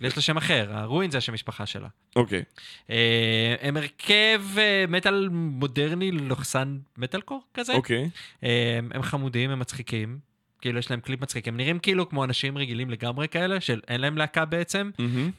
[0.00, 1.88] יש לה שם אחר, הרואין זה השם משפחה שלה.
[2.16, 2.42] אוקיי.
[2.90, 7.72] אה, הם הרכב אה, מטאל מודרני, לוחסן מטאלקור כזה.
[7.74, 8.10] אוקיי.
[8.44, 10.18] אה, הם חמודים, הם מצחיקים.
[10.60, 11.48] כאילו, יש להם קליפ מצחיק.
[11.48, 14.90] הם נראים כאילו כמו אנשים רגילים לגמרי כאלה, שאין להם להקה בעצם.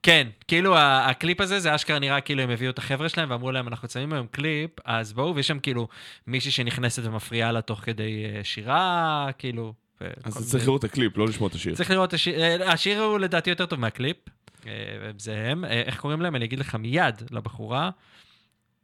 [0.04, 3.68] כן, כאילו הקליפ הזה, זה אשכרה נראה כאילו הם הביאו את החבר'ה שלהם ואמרו להם,
[3.68, 5.88] אנחנו שמים היום קליפ, אז בואו, ויש שם כאילו
[6.26, 9.72] מישהי שנכנסת ומפריעה לה תוך כדי אה, שירה, כאילו.
[10.24, 11.74] אז צריך לראות את הקליפ, לא לשמוע את השיר.
[11.74, 14.16] צריך לראות, את השיר, אה, השיר הוא לדעתי יותר טוב מהקליפ,
[14.66, 14.72] אה,
[15.18, 16.36] זה הם, איך קוראים להם?
[16.36, 17.90] אני אגיד לך מיד לבחורה.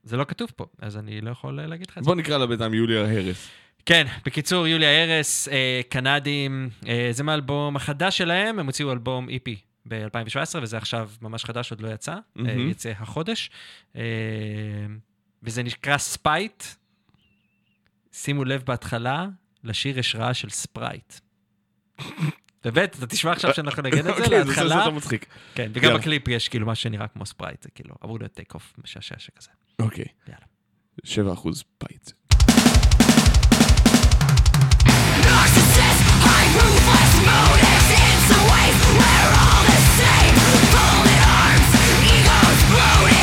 [0.04, 2.08] זה לא כתוב פה, אז אני לא יכול להגיד לך את זה.
[2.08, 3.48] בוא נקרא לה בינתיים יוליה הרס.
[3.86, 5.48] כן, בקיצור, יוליה הרס,
[5.88, 6.70] קנדים,
[7.10, 11.88] זה מהאלבום החדש שלהם, הם הוציאו אלבום EP ב-2017, וזה עכשיו ממש חדש, עוד לא
[11.88, 12.70] יצא, אה, מהמם.
[12.70, 13.50] יצא החודש.
[13.96, 14.02] אה,
[15.42, 16.64] וזה נקרא Spite.
[18.12, 19.26] שימו לב בהתחלה,
[19.64, 21.14] לשיר יש רעש של ספרייט.
[22.64, 24.74] באמת, אתה תשמע עכשיו שאנחנו נגן את זה אוקיי, זה עושה להתחלה.
[24.74, 25.26] יותר מצחיק.
[25.54, 25.98] כן, וגם יאללה.
[25.98, 29.50] בקליפ יש כאילו מה שנראה כמו ספרייט, זה כאילו אמור להיות take off משעשע שכזה.
[29.78, 30.04] אוקיי.
[30.28, 30.44] יאללה.
[31.04, 32.10] 7 אחוז Spite.
[35.26, 37.59] Narcissist, high ruthless motives
[42.72, 43.19] Whoa!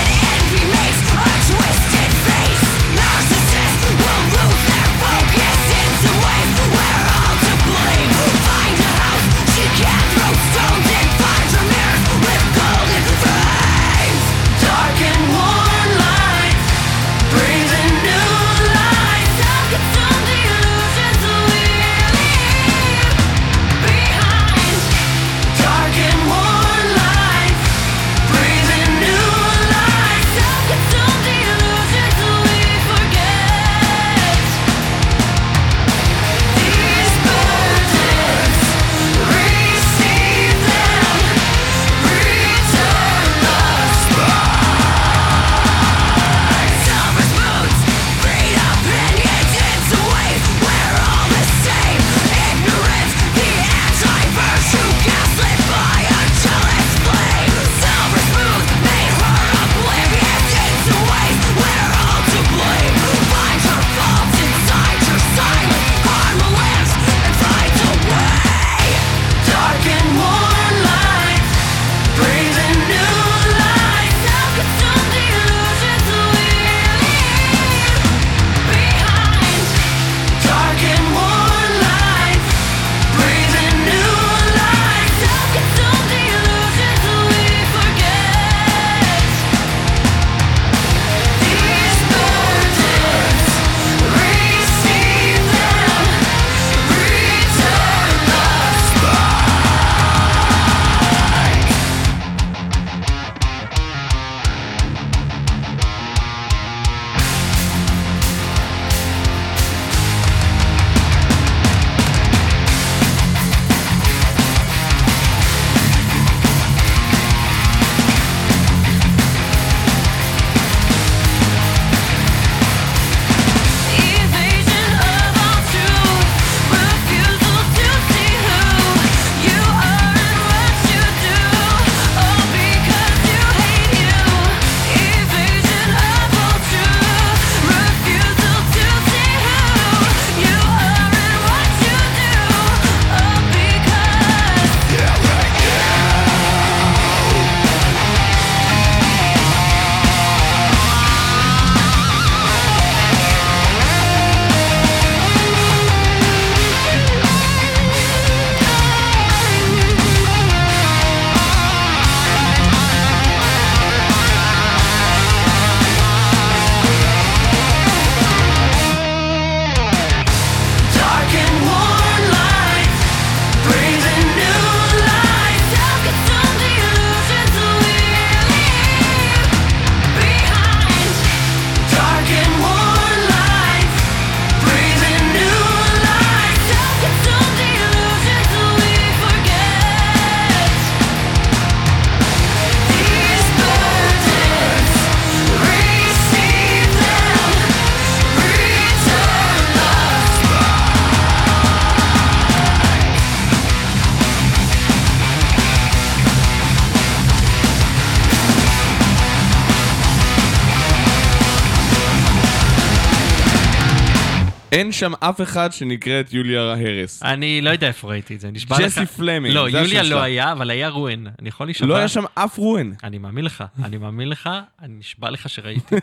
[214.99, 217.23] שם אף אחד שנקראת יוליה הרס.
[217.23, 218.83] אני לא יודע איפה ראיתי את זה, נשבע לך.
[218.85, 220.03] ג'סי פלמינג, לא, יוליה.
[220.03, 221.23] לא היה, אבל היה רואן.
[221.39, 221.87] אני יכול להישבע?
[221.87, 222.91] לא היה שם אף רואן.
[223.03, 224.49] אני מאמין לך, אני מאמין לך,
[224.81, 225.95] אני נשבע לך שראיתי.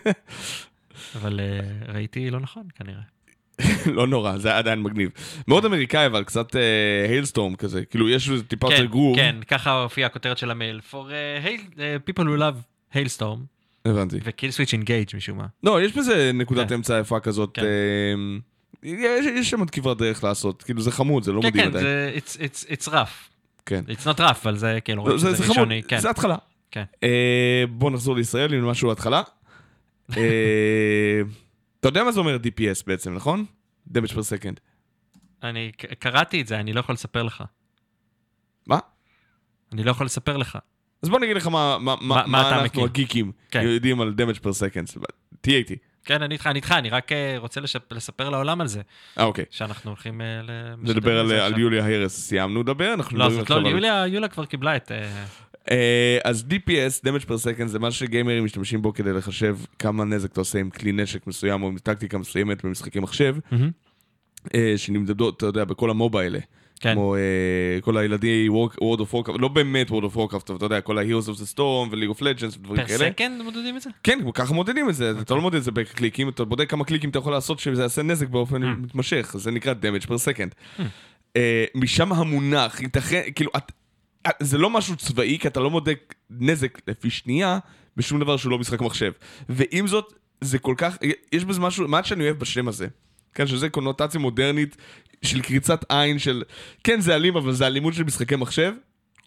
[1.16, 3.00] אבל אה, ראיתי לא נכון, כנראה.
[3.96, 5.10] לא נורא, זה היה עדיין מגניב.
[5.48, 6.56] מאוד אמריקאי, אבל קצת
[7.08, 7.84] Halestorm כזה.
[7.84, 9.16] כאילו, יש איזה טיפה כן, יותר גרוב.
[9.16, 10.80] כן, ככה הופיעה הכותרת של המייל.
[10.90, 13.38] For uh, people who love Halestorm,
[13.84, 14.18] הבנתי.
[14.24, 15.46] ו Killswitch Engage משום מה.
[15.62, 16.74] לא, יש בזה נקודת כן.
[16.74, 17.58] אמצע יפה כזאת.
[18.84, 19.34] כן.
[19.34, 20.62] יש שם עוד כברת דרך לעשות.
[20.62, 21.84] כאילו, זה חמוד, זה לא כן, מדהים כן, עדיין.
[21.84, 23.30] זה, it's, it's, rough.
[23.66, 23.84] כן.
[23.88, 26.00] It's not rough, אבל זה כאילו, רואים זה שזה ראשוני, כן.
[26.00, 26.36] זה התחלה.
[26.70, 26.84] כן.
[27.02, 29.22] אה, בוא נחזור לישראל עם משהו התחלה.
[30.16, 31.20] אה,
[31.80, 33.44] אתה יודע מה זה אומר DPS בעצם, נכון?
[33.88, 34.60] damage per second.
[35.42, 37.44] אני קראתי את זה, אני לא יכול לספר לך.
[38.66, 38.78] מה?
[39.72, 40.58] אני לא יכול לספר לך.
[41.02, 42.84] אז בוא נגיד לך מה, מה, מה, מה מה אתה אנחנו?
[42.84, 43.62] הגיקים כן.
[43.62, 45.04] יודעים על damage per second.
[45.40, 45.76] תהיה איתי.
[46.04, 48.80] כן, אני איתך, אני איתך, אני רק אה, רוצה לשפ- לספר לעולם על זה,
[49.18, 49.44] אה, אוקיי.
[49.50, 50.50] שאנחנו הולכים אה, ל...
[50.82, 51.58] נדבר על, זה על.
[51.58, 54.92] יוליה הרס, סיימנו לדבר, אנחנו לא, זאת לא על- יוליה, יוליה כבר קיבלה את...
[54.92, 55.24] אה,
[55.70, 60.32] אה, אז DPS, damage per second, זה מה שגיימרים משתמשים בו כדי לחשב כמה נזק
[60.32, 63.70] אתה עושה עם כלי נשק מסוים או עם טקטיקה מסוימת במשחקי מחשב, מהמם.
[64.54, 66.38] אה, שנמדדות, אתה יודע, בכל המובה האלה.
[66.80, 66.94] כן.
[66.94, 67.20] כמו אה,
[67.80, 68.48] כל הילדי
[68.80, 71.54] World of Warcraft, לא באמת World of Warcraft, אבל אתה יודע, כל ה-Heroes of the
[71.54, 71.60] Storm
[71.90, 73.10] ו-League of Legends ודברים פר כאלה.
[73.10, 73.90] סקנד מודדים את זה?
[74.02, 77.10] כן, ככה מודדים את זה, אתה לא מודד את זה בקליקים, אתה בודק כמה קליקים
[77.10, 78.66] אתה יכול לעשות שזה יעשה נזק באופן Mm.
[78.66, 80.80] מתמשך, זה נקרא damage per second.
[81.36, 83.72] אה, משם המונח, ייתכן, כאילו, את-
[84.26, 87.58] אה, זה לא משהו צבאי, כי אתה לא בודק נזק לפי שנייה
[87.96, 89.12] בשום דבר שהוא לא משחק מחשב.
[89.48, 90.96] ועם זאת, זה כל כך,
[91.32, 92.86] יש בזה משהו, מה שאני אוהב בשם הזה.
[93.34, 94.76] כן, שזה קונוטציה מודרנית
[95.22, 96.42] של קריצת עין של,
[96.84, 98.72] כן זה אלים, אבל זה אלימות של משחקי מחשב.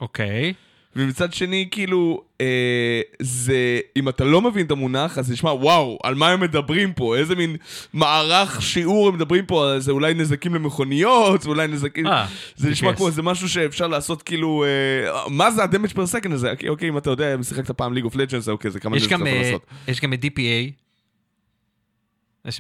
[0.02, 0.54] אוקיי.
[0.96, 6.16] ומצד שני, כאילו, אה, זה, אם אתה לא מבין את המונח, אז נשמע, וואו, על
[6.16, 7.18] מה הם מדברים פה?
[7.18, 7.56] איזה מין
[7.94, 9.80] מערך שיעור הם מדברים פה?
[9.80, 12.08] זה אולי נזקים למכוניות, זה אולי נזקים...
[12.08, 12.94] אה, זה נשמע.
[12.94, 16.52] כמו איזה משהו שאפשר לעשות, כאילו, אה, מה זה ה-damage per second הזה?
[16.52, 19.14] אוקיי, אוקיי, אם אתה יודע, אם שיחקת פעם League of Legends, אוקיי, זה כמה נזק
[19.14, 19.66] אתה אה, לעשות.
[19.88, 20.87] יש גם את DPA.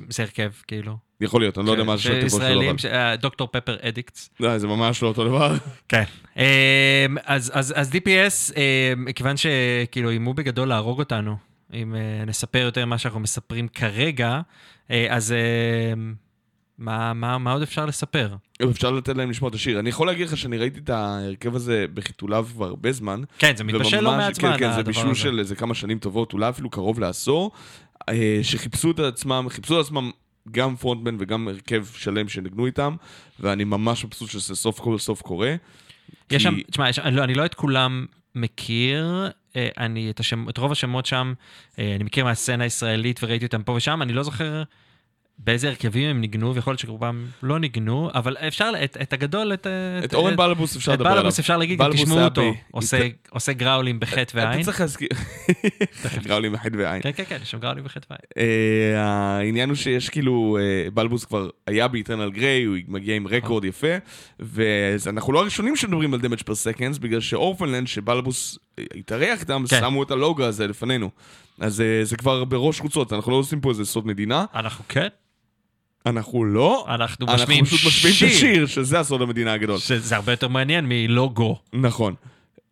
[0.10, 0.98] זה הרכב, כאילו.
[1.22, 2.26] יכול להיות, אני לא יודע מה זה אבל...
[2.26, 4.30] ישראלים, אה, דוקטור פפר אדיקטס.
[4.40, 5.56] לא, זה ממש לא אותו דבר.
[5.90, 6.04] כן.
[6.38, 6.44] אמ,
[7.26, 11.36] אז, DPS, אמ, כיוון שכאילו איימו בגדול להרוג אותנו,
[11.74, 14.42] אם אה, נספר יותר ממה שאנחנו מספרים כרגע,
[14.92, 15.34] אה, אז
[15.94, 16.14] אמ,
[16.78, 18.36] מה, מה, מה עוד אפשר לספר?
[18.72, 19.80] אפשר לתת להם לשמוע את השיר.
[19.80, 23.22] אני יכול להגיד לך שאני ראיתי את ההרכב הזה בחיתוליו כבר הרבה זמן.
[23.40, 25.14] כן, זה מתבשל לא מעט זמן, כן, כן, זה הדבר בישול.
[25.14, 27.52] של איזה כמה שנים טובות, אולי אפילו קרוב לעשור,
[28.42, 30.12] שחיפשו את עצמם, חיפשו את עצמם
[30.52, 32.96] גם פרונטמן וגם הרכב שלם שנגנו איתם,
[33.40, 35.56] ואני ממש מבסוט שזה סוף כל סוף קורה.
[36.32, 38.06] יש שם, כי- תשמע, יש- אני לא, אני לא את כולם
[38.36, 41.34] מכיר, אה, אני את, השם, את רוב השמות שם,
[41.80, 44.64] אה, אני מכיר מהסצנה הישראלית וראיתי אותם פה ושם, אני לא זוכר
[45.40, 49.68] באיזה הרכבים הם ניגנו, ויכול להיות שרובם לא ניגנו, אבל אפשר, את, את הגדול, את...
[50.04, 51.24] את אורן בלבוס אפשר את לדבר עליו.
[51.24, 54.54] בלבוס אפשר להגיד, תשמעו אותו, עושה, עושה גראולים בחטא ועין.
[54.60, 55.10] אתה צריך להזכיר...
[56.24, 57.02] גראולים מחד ועין.
[57.02, 58.22] כן, כן, כן, יש שם גראולים בחטא ועין.
[58.38, 63.28] אה, העניין הוא שיש כאילו, אה, בלבוס כבר היה ב Eternal Gray, הוא מגיע עם
[63.28, 63.96] רקורד יפה,
[64.40, 69.42] ואנחנו לא הראשונים שמדברים על Damage Per Seconds, בגלל ש Orphaned Land, שבלבוס אה, התארח
[69.42, 69.80] איתם, כן.
[69.80, 71.10] שמו את הלוגו הזה לפנינו.
[71.60, 75.08] אז זה כבר בראש חוצות, אנחנו לא עושים פה איזה סוד מדינה, אנחנו כן,
[76.06, 79.78] אנחנו לא, אנחנו אנחנו משמיעים פשוט משמיעים את השיר, שזה הסוד המדינה הגדול.
[79.78, 81.60] שזה הרבה יותר מעניין מלוגו.
[81.74, 82.16] נכון.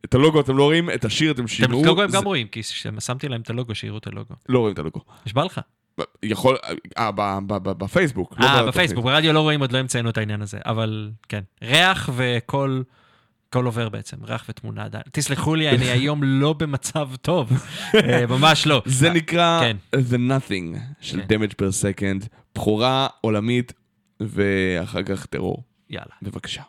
[0.06, 1.84] את הלוגו אתם לא רואים, את השיר אתם את שימעו.
[1.84, 2.62] הלוגו הם זה- גם רואים, כי
[3.00, 4.34] שמתי להם את הלוגו, שיראו את הלוגו.
[4.50, 5.00] לא רואים את הלוגו.
[5.26, 5.62] נשבע לך.
[6.24, 6.58] יכול,
[6.98, 7.10] אה,
[7.60, 8.36] בפייסבוק.
[8.40, 8.64] לא אה.
[8.68, 11.42] בפייסבוק, ברדיו לא רואים, עוד לא המצאנו את העניין הזה, אבל כן.
[11.64, 12.84] ריח וקול,
[13.50, 15.04] קול עובר בעצם, ריח ותמונה עדיין.
[15.12, 17.52] תסלחו לי, אני היום לא במצב טוב,
[17.96, 18.82] אה, ממש לא.
[18.86, 19.78] זה נקרא כן.
[19.96, 21.36] The Nothing של כן.
[21.36, 23.74] Damage per Second, בכורה עולמית
[24.20, 25.64] ואחר כך טרור.
[25.90, 26.16] יאללה.
[26.22, 26.62] בבקשה.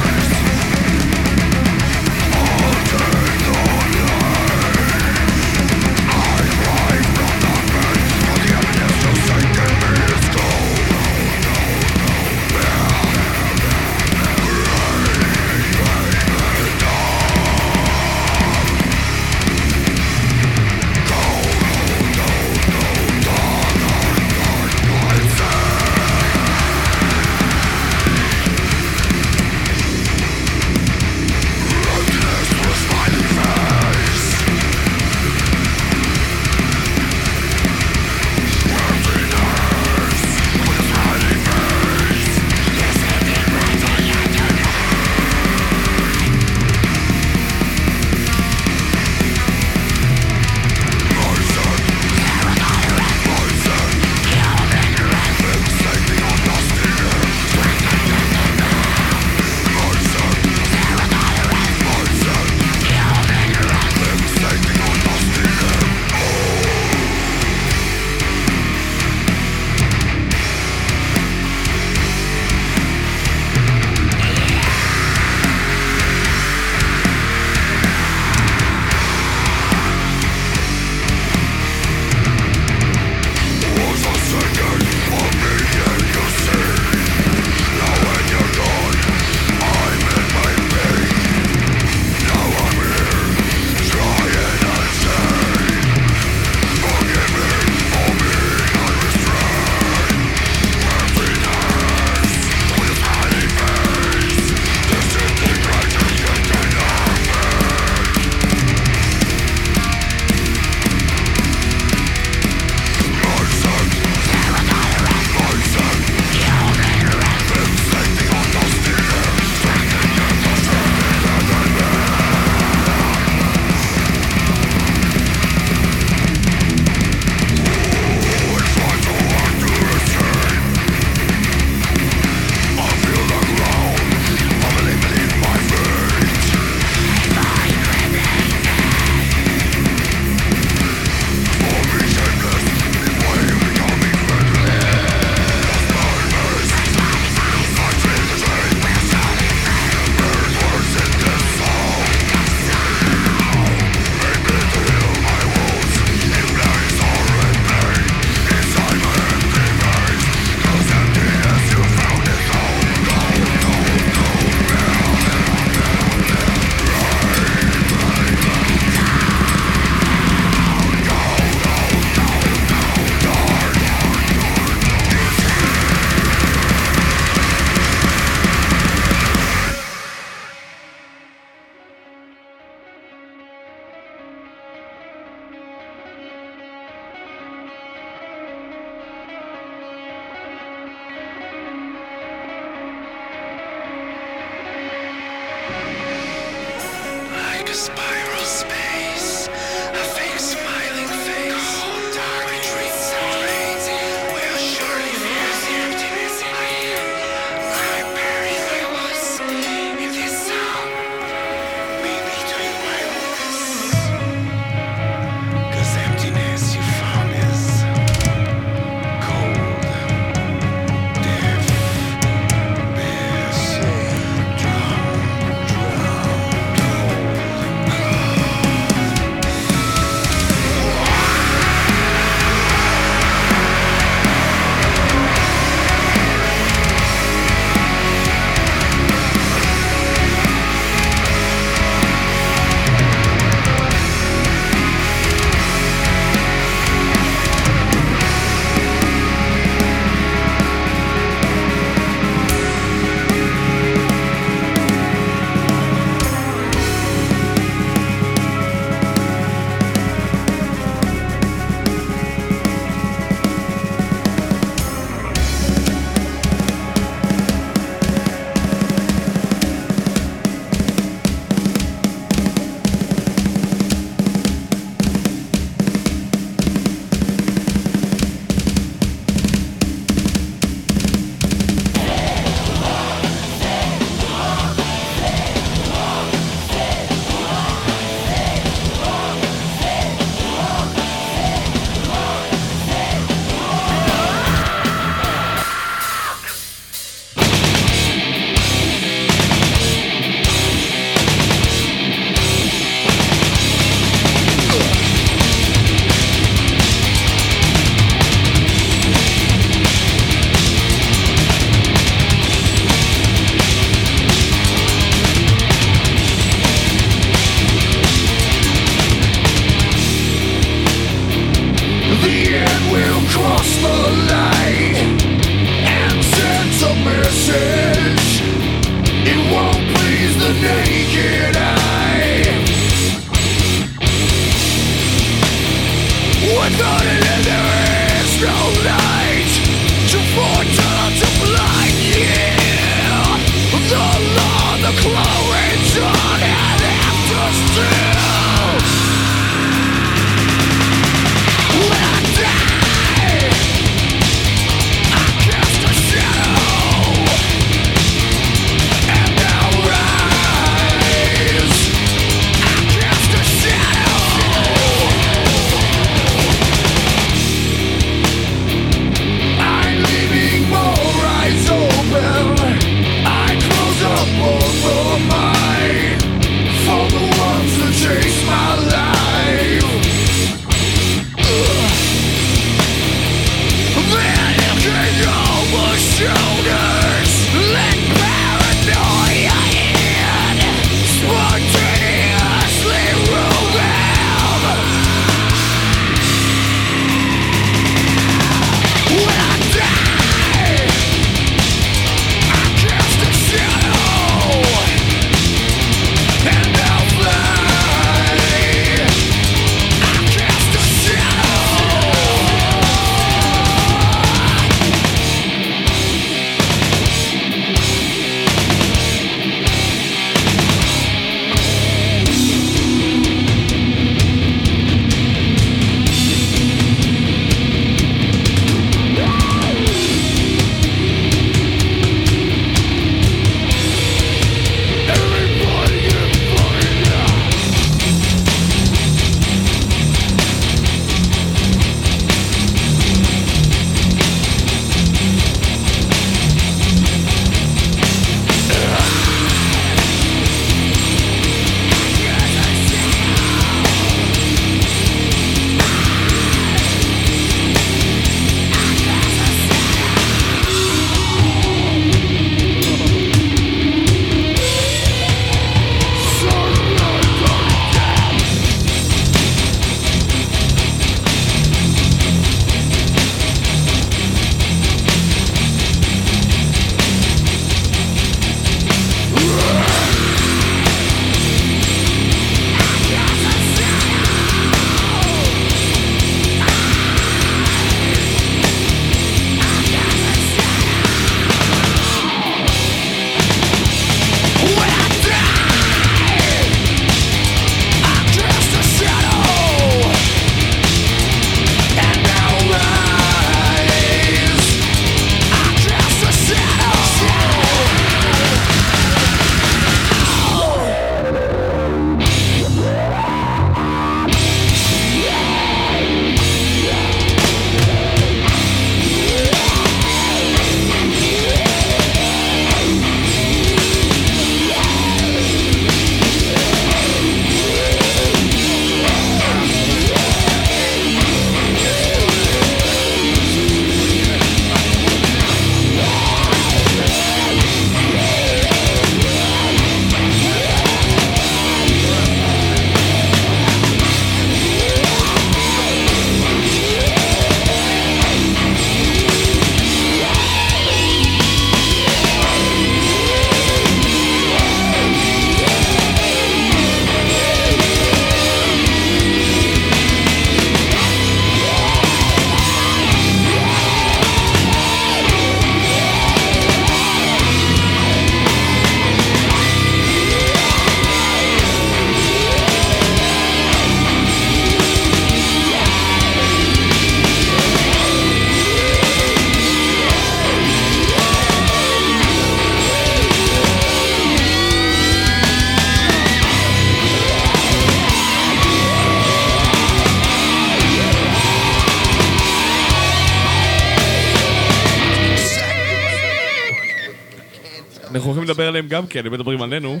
[598.82, 600.00] עליהם גם כן, הם מדברים עלינו.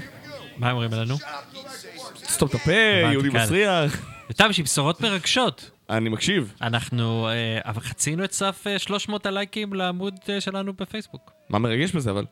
[0.56, 1.16] מה הם אומרים עלינו?
[2.16, 2.72] סתום את הפה,
[3.12, 3.28] יהודי.
[3.28, 4.06] מסריח.
[4.36, 5.70] טוב, יש לי בשורות מרגשות.
[5.90, 6.52] אני מקשיב.
[6.62, 7.28] אנחנו
[7.64, 11.30] אה, חצינו את סף אה, 300 הלייקים לעמוד אה, שלנו בפייסבוק.
[11.48, 12.24] מה מרגש בזה אבל?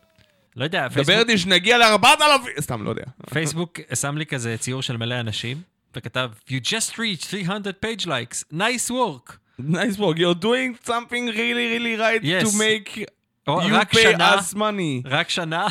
[0.57, 2.61] לא יודע, דבר פייסבוק, איתי שנגיע ל-4,000!
[2.61, 3.03] סתם, לא יודע.
[3.31, 5.63] פייסבוק שם לי כזה ציור של מלא אנשים,
[5.97, 9.37] וכתב, You just reached 300 page likes, nice work.
[9.59, 12.45] Nice work, you're doing something really really right Yes.
[12.45, 13.05] to make
[13.49, 15.03] או, you pay שנה, us money.
[15.09, 15.67] רק שנה,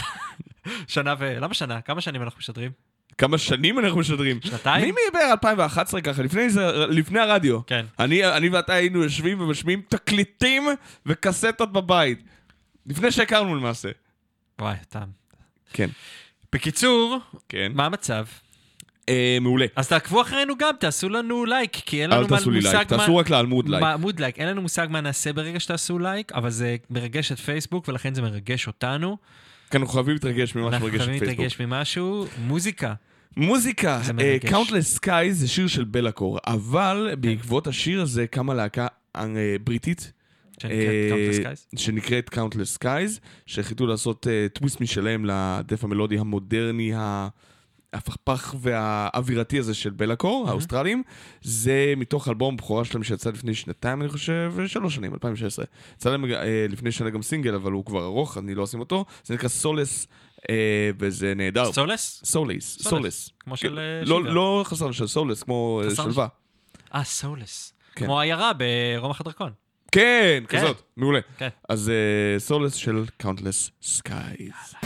[0.88, 1.38] שנה ו...
[1.42, 1.82] למה שנה?
[1.82, 2.72] כמה שנים אנחנו משדרים?
[3.18, 4.40] כמה שנים אנחנו משדרים?
[4.44, 4.86] שנתיים?
[4.96, 6.22] מי מדבר 2011 ככה?
[6.24, 7.66] לפני זה, לפני הרדיו.
[7.66, 7.86] כן.
[8.00, 10.64] אני, אני ואתה היינו יושבים ומשמיעים תקליטים
[11.06, 12.24] וקסטות בבית.
[12.86, 13.90] לפני שהכרנו למעשה.
[14.60, 15.04] וואי, תם.
[15.74, 15.90] כן.
[16.54, 17.18] בקיצור,
[17.50, 17.72] כן.
[17.76, 18.26] מה המצב?
[19.10, 19.66] אה, מעולה.
[19.76, 22.98] אז תעקבו אחרינו גם, תעשו לנו לייק, כי אין לנו אל תעשו לי לייק, מה-
[22.98, 23.82] תעשו רק לעמוד לייק.
[23.84, 24.40] מה- עמוד לייק.
[24.40, 28.22] אין לנו מושג מה נעשה ברגע שתעשו לייק, אבל זה מרגש את פייסבוק, ולכן זה
[28.22, 29.18] מרגש אותנו.
[29.72, 31.40] כי אנחנו חייבים להתרגש ממה אנחנו שמרגש את חייבים פייסבוק.
[31.40, 32.26] להתרגש ממשהו.
[32.48, 32.94] מוזיקה.
[33.38, 34.50] מוזיקה, מרגש.
[34.52, 39.22] Countless Skies זה שיר של בלקור, אבל בעקבות השיר הזה קמה להקה אה,
[39.64, 40.12] בריטית.
[40.60, 41.80] שנקראת אה, Countless Skies.
[41.80, 47.28] שנקראת Countless Skies, שהחליטו לעשות טוויסט משלהם לדף המלודי המודרני, ה-
[47.94, 51.04] הפכפך והאווירתי הזה של בלקור, האוסטרלים.
[51.42, 55.66] זה מתוך אלבום בכורה שלהם שיצא לפני שנתיים, אני חושב, שלוש שנים, 2016.
[55.96, 59.06] יצא להם אה, לפני שנה גם סינגל, אבל הוא כבר ארוך, אני לא אשים אותו.
[59.24, 60.08] זה נקרא Solace,
[60.50, 61.72] אה, וזה נהדר.
[61.74, 62.22] Solace?
[62.26, 63.30] Solace, Solace.
[63.40, 64.24] כמו של אה, לא.
[64.24, 66.28] לא חסר של Solace, כמו שלווה.
[66.96, 67.74] אה, Solace.
[67.96, 68.06] כן.
[68.06, 69.52] כמו עיירה ברומח הדרקון.
[69.92, 70.58] כן, כן.
[70.58, 71.20] כזאת, מעולה.
[71.38, 71.50] כן.
[71.70, 74.86] אז אה, Solace של Countless Skies.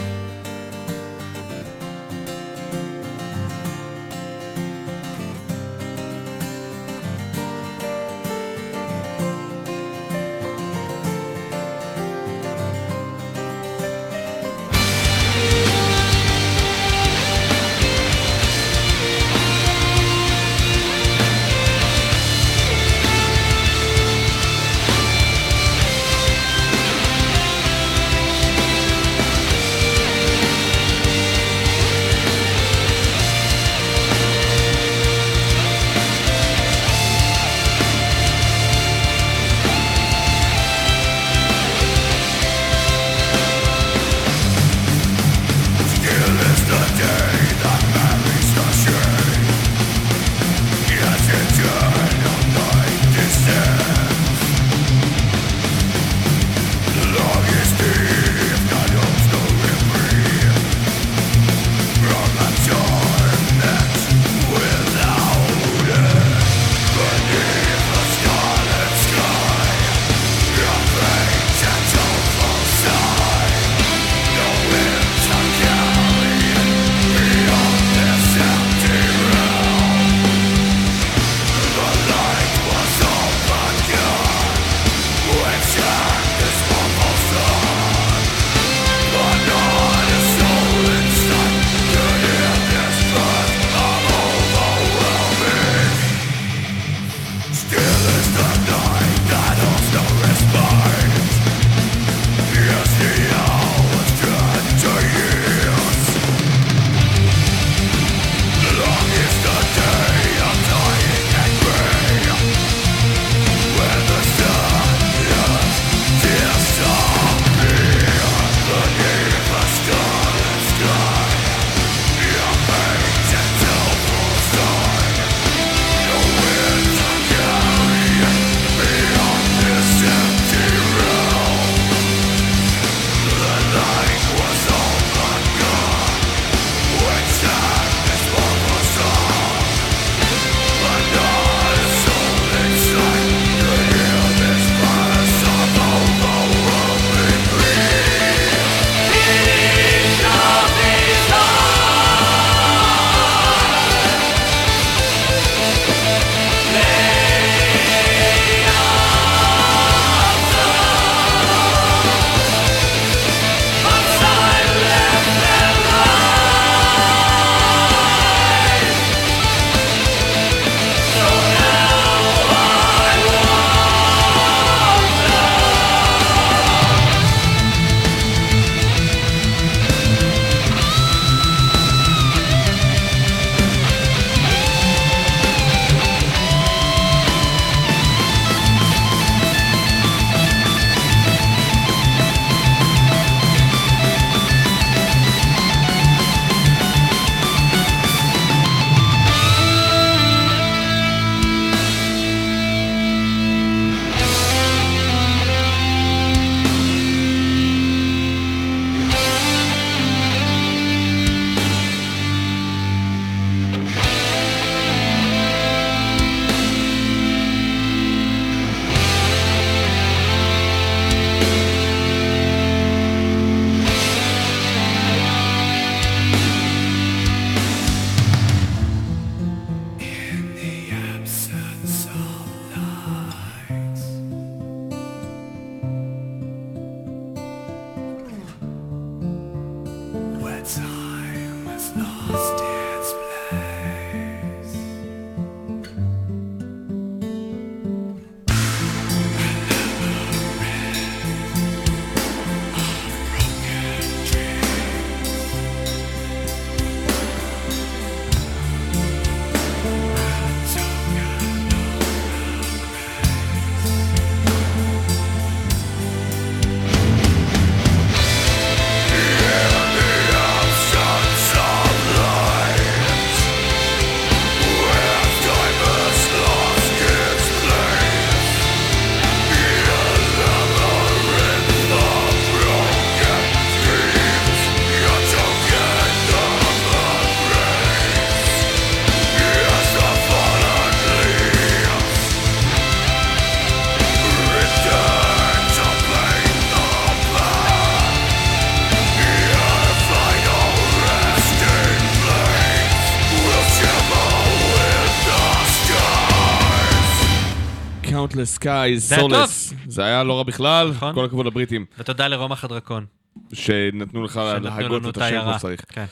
[308.34, 309.74] Countless Skies, סולס.
[309.86, 311.14] זה היה לא רע בכלל, נכון.
[311.14, 313.06] כל הכבוד לבריטים, ותודה לרומח הדרקון.
[313.52, 315.58] שנתנו לך להגות את השם כמו.
[315.58, 315.80] שצריך.
[315.88, 316.04] כן.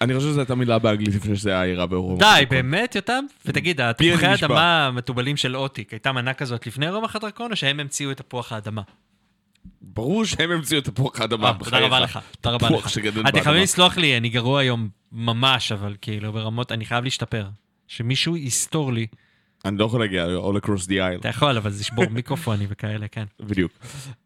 [0.00, 2.24] אני חושב שזו הייתה מילה באנגלית לפני שזה היה עיירה באירופה.
[2.24, 3.24] די, באמת, יותם?
[3.46, 4.30] ותגיד, התפוחי נשבע.
[4.30, 8.52] האדמה המתובלים של אוטיק, הייתה מנה כזאת לפני רומח הדרקון, או שהם המציאו את תפוח
[8.52, 8.82] האדמה?
[9.82, 12.98] ברור שהם המציאו את תפוח האדמה, אה, תודה רבה לך, תודה רבה לך.
[13.28, 13.62] אתם חייבים.
[13.62, 17.46] לסלוח לי, אני גרוע היום ממש, אבל כאילו ברמות, אני חייב להשתפר.
[17.88, 19.06] שמישהו יסתור לי.
[19.64, 21.20] אני לא יכול להגיע all across the aisle.
[21.20, 23.24] אתה יכול, אבל זה ישבור מיקרופונים וכאלה, כן.
[23.40, 23.72] בדיוק.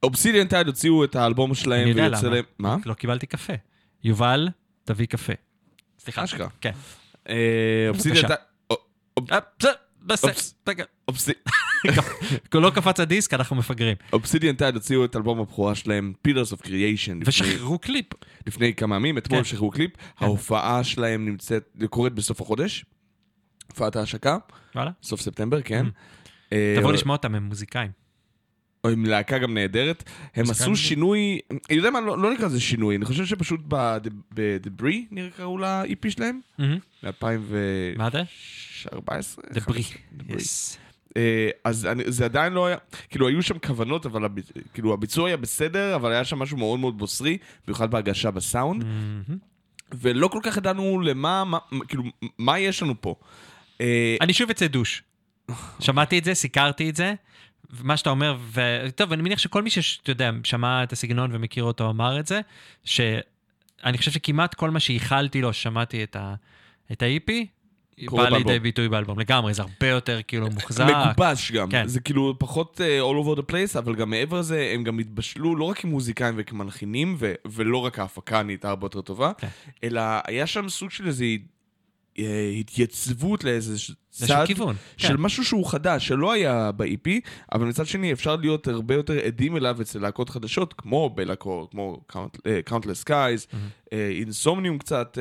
[0.03, 2.29] Obsidian Tide הוציאו את האלבום שלהם ויוצא.
[2.29, 2.45] להם...
[2.59, 2.77] מה?
[2.87, 3.53] לא קיבלתי קפה.
[4.05, 4.49] יובל,
[4.85, 5.33] תביא קפה.
[5.99, 6.25] סליחה.
[6.25, 6.49] אשכרה.
[6.61, 6.73] כן.
[7.89, 8.27] Obsidian.
[8.27, 8.39] Tide...
[9.33, 10.29] אה, בסדר, בסדר.
[10.29, 10.55] אופס.
[10.69, 10.85] רגע.
[11.09, 11.29] Obs-
[12.55, 13.97] לא קפץ הדיסק, אנחנו מפגרים.
[14.13, 18.07] Obsidian Tide הוציאו את אלבום הבכורה שלהם, Pillars of Creation, ושחררו קליפ.
[18.47, 19.45] לפני כמה ימים, אתמול כן.
[19.45, 22.85] שחררו קליפ, ההופעה שלהם נמצאת, קורית בסוף החודש,
[23.73, 24.37] הופעת ההשקה,
[24.75, 24.91] וואלה.
[25.03, 25.87] סוף ספטמבר, כן.
[26.53, 27.91] אה, תבוא לשמוע אותם, הם מוזיקאים.
[28.87, 30.05] עם להקה גם נהדרת.
[30.35, 30.77] הם עשו.
[30.77, 33.61] שינוי, אני יודע מה, לא לא נקרא לזה שינוי, אני חושב שפשוט
[34.35, 36.79] בדברי, נראה קראו ל-EP שלהם, מהמם.
[37.03, 37.99] מ-2014.
[37.99, 38.23] מה זה?
[38.93, 39.45] 14?
[39.53, 39.83] דברי.
[41.17, 42.77] אה, אז אני, זה עדיין לא היה,
[43.09, 44.39] כאילו היו שם כוונות, אבל הב,
[44.75, 49.39] כאילו הביצוע היה בסדר, אבל היה שם משהו מאוד מאוד בוסרי, במיוחד בהגשה בסאונד, מהמם.
[49.93, 51.59] ולא כל כך ידענו למה, מה,
[51.89, 52.03] כאילו,
[52.39, 53.15] מה יש לנו פה.
[53.81, 55.03] אה, אני שוב אצא דוש.
[55.81, 57.15] שמעתי את זה, סיקרתי את זה,
[57.83, 61.91] מה שאתה אומר, וטוב, אני מניח שכל מי שאתה יודע, שמע את הסגנון ומכיר אותו
[61.91, 62.41] אמר את זה,
[62.85, 66.35] שאני חושב שכמעט כל מה שייחלתי לו, שמעתי את ה-
[66.93, 67.33] את ה-EP,
[68.05, 68.59] קורה בא לידי.
[68.59, 70.85] ביטוי באלבום, לגמרי, זה הרבה יותר כאילו מוחזק.
[70.85, 71.89] מגובש גם, כן.
[71.89, 75.57] זה כאילו פחות uh, all over the place, אבל גם מעבר לזה, הם גם התבשלו
[75.57, 79.49] לא רק כמוזיקאים וכמלחינים, ו- ולא רק ההפקה נהייתה הרבה יותר טובה, כן.
[79.85, 81.58] אלא היה שם סוג של איזו uh,
[82.61, 83.77] התייצבות לאיזה
[84.11, 85.15] צד כיוון, של כן.
[85.23, 87.11] משהו שהוא חדש, שלא היה ב-EP,
[87.53, 92.01] אבל מצד שני אפשר להיות הרבה יותר עדים אליו אצל להקות חדשות, כמו בלקור, כמו
[92.13, 93.57] Count- אה, Countless Skies,
[93.93, 95.19] אינסומניום קצת,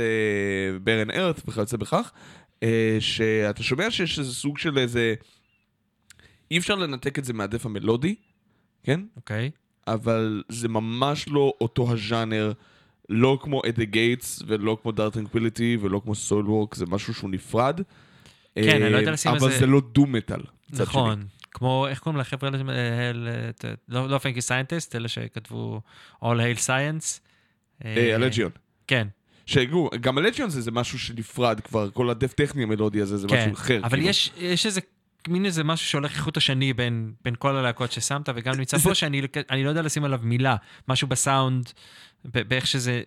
[0.84, 2.12] ברן ארת וכיוצא בכך,
[2.64, 5.14] אה, שאתה שומע שיש איזה סוג של איזה...
[6.52, 8.16] אי אפשר לנתק את זה מהדף המלודי,
[8.84, 9.02] כן?
[9.16, 9.52] אוקיי.
[9.88, 12.52] אבל זה ממש לא אותו הז'אנר,
[13.10, 17.82] לא כמו את Gates ולא כמו דארט טרנקוויליטי ולא כמו סולוורק, זה משהו שהוא נפרד.
[18.56, 20.42] כן, אני לא יודע אה, לשים על אבל זה- לא דו מטאל.
[20.70, 21.24] מצד נכון.
[21.52, 22.72] כמו, איך קוראים לחבר'ה האלה?
[23.32, 25.82] אה, לא לא פנקי סיינטיסט, אלה שכתבו
[26.24, 27.20] All Hail Science.
[27.86, 28.52] הלג'יון.
[28.88, 29.08] כן,
[29.46, 33.38] שגו, גם הלג'יון זה, משהו שנפרד כבר, כל הדף טכני המלודי הזה זה כן.
[33.42, 33.80] משהו אחר.
[33.84, 34.10] אבל כאילו.
[34.10, 34.82] יש, איזה,
[35.28, 39.22] מין איזה משהו שהולך כחוט השני בין, בין כל הלהקות ששמת, וגם נמצא פה שאני
[39.50, 40.56] אני לא יודע לשים עליו מילה.
[40.88, 41.72] משהו בסאונד,
[42.26, 43.02] באיך שזה...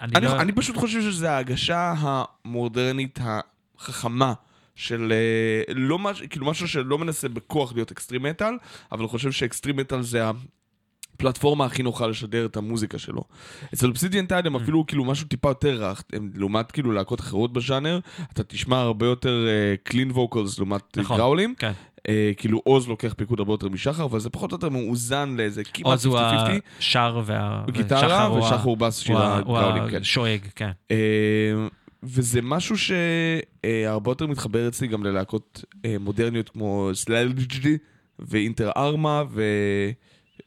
[0.00, 0.40] אני, אני, לא...
[0.40, 4.32] אני פשוט חושב שזה ההגשה המודרנית החכמה
[4.74, 8.54] של אה, לא מש, כאילו משהו שלא מנסה בכוח להיות אקסטרים מטאל,
[8.92, 10.22] אבל חושב שאקסטרים מטאל זה
[11.14, 13.24] הפלטפורמה הכי נוחה לשדר את המוזיקה שלו.
[13.74, 14.48] אצל אובסידיאן טייד Mm.
[14.48, 18.00] הם אפילו כאילו משהו טיפה יותר רך, הם, לעומת כאילו להקות אחרות בז'אנר,
[18.32, 19.46] אתה תשמע הרבה יותר
[19.82, 21.54] clean vocals לעומת נכון, גראולים.
[21.58, 21.72] כן.
[22.08, 25.64] אה, כאילו עוז לוקח פיקוד הרבה יותר משחר, אבל זה פחות או יותר מאוזן לאיזה
[25.64, 25.90] כמעט 50-50.
[25.90, 26.18] עוז הוא
[26.78, 27.64] השר וה...
[27.70, 30.00] גיטרה ושחר הוא הוא בס של הוא הוא הגראולים, כן.
[30.00, 30.70] השואג, כן.
[30.90, 30.96] אה,
[32.02, 37.78] וזה משהו שהרבה יותר מתחבר אצלי גם ללהקות אה, מודרניות כמו Slugdge
[38.18, 39.22] ו Inter Arma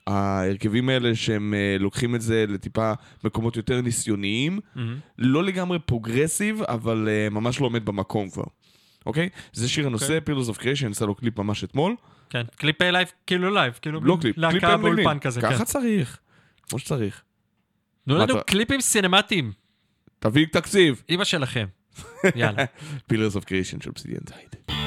[0.07, 4.97] וההרכבים האלה שהם אה, לוקחים את זה לטיפה מקומות יותר ניסיוניים, מהמם.
[5.17, 8.43] לא לגמרי progressive, אבל אה, ממש לא עומד במקום כבר.
[9.05, 9.29] אוקיי?
[9.53, 10.35] זה שיר הנושא, אוקיי.
[10.35, 11.95] Pillars of Creation, יצא לו קליפ ממש אתמול.
[12.29, 14.77] כן, קליפ live, כאילו live, כאילו לא קליפ, להקה.
[14.77, 15.49] באולפן כזה, כן.
[15.51, 16.19] ככה צריך,
[16.69, 17.21] כמו שצריך.
[18.05, 19.51] תנו לנו קליפים סינמטיים,
[20.19, 21.03] תביא תקציב.
[21.09, 21.67] אימא שלכם.
[22.35, 22.65] יאללה.
[23.13, 23.91] Pillars of Creation של
[24.25, 24.79] Tide.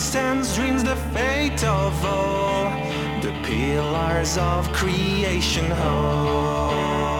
[0.00, 2.70] Existence dreams the fate of all,
[3.20, 7.19] the pillars of creation hold.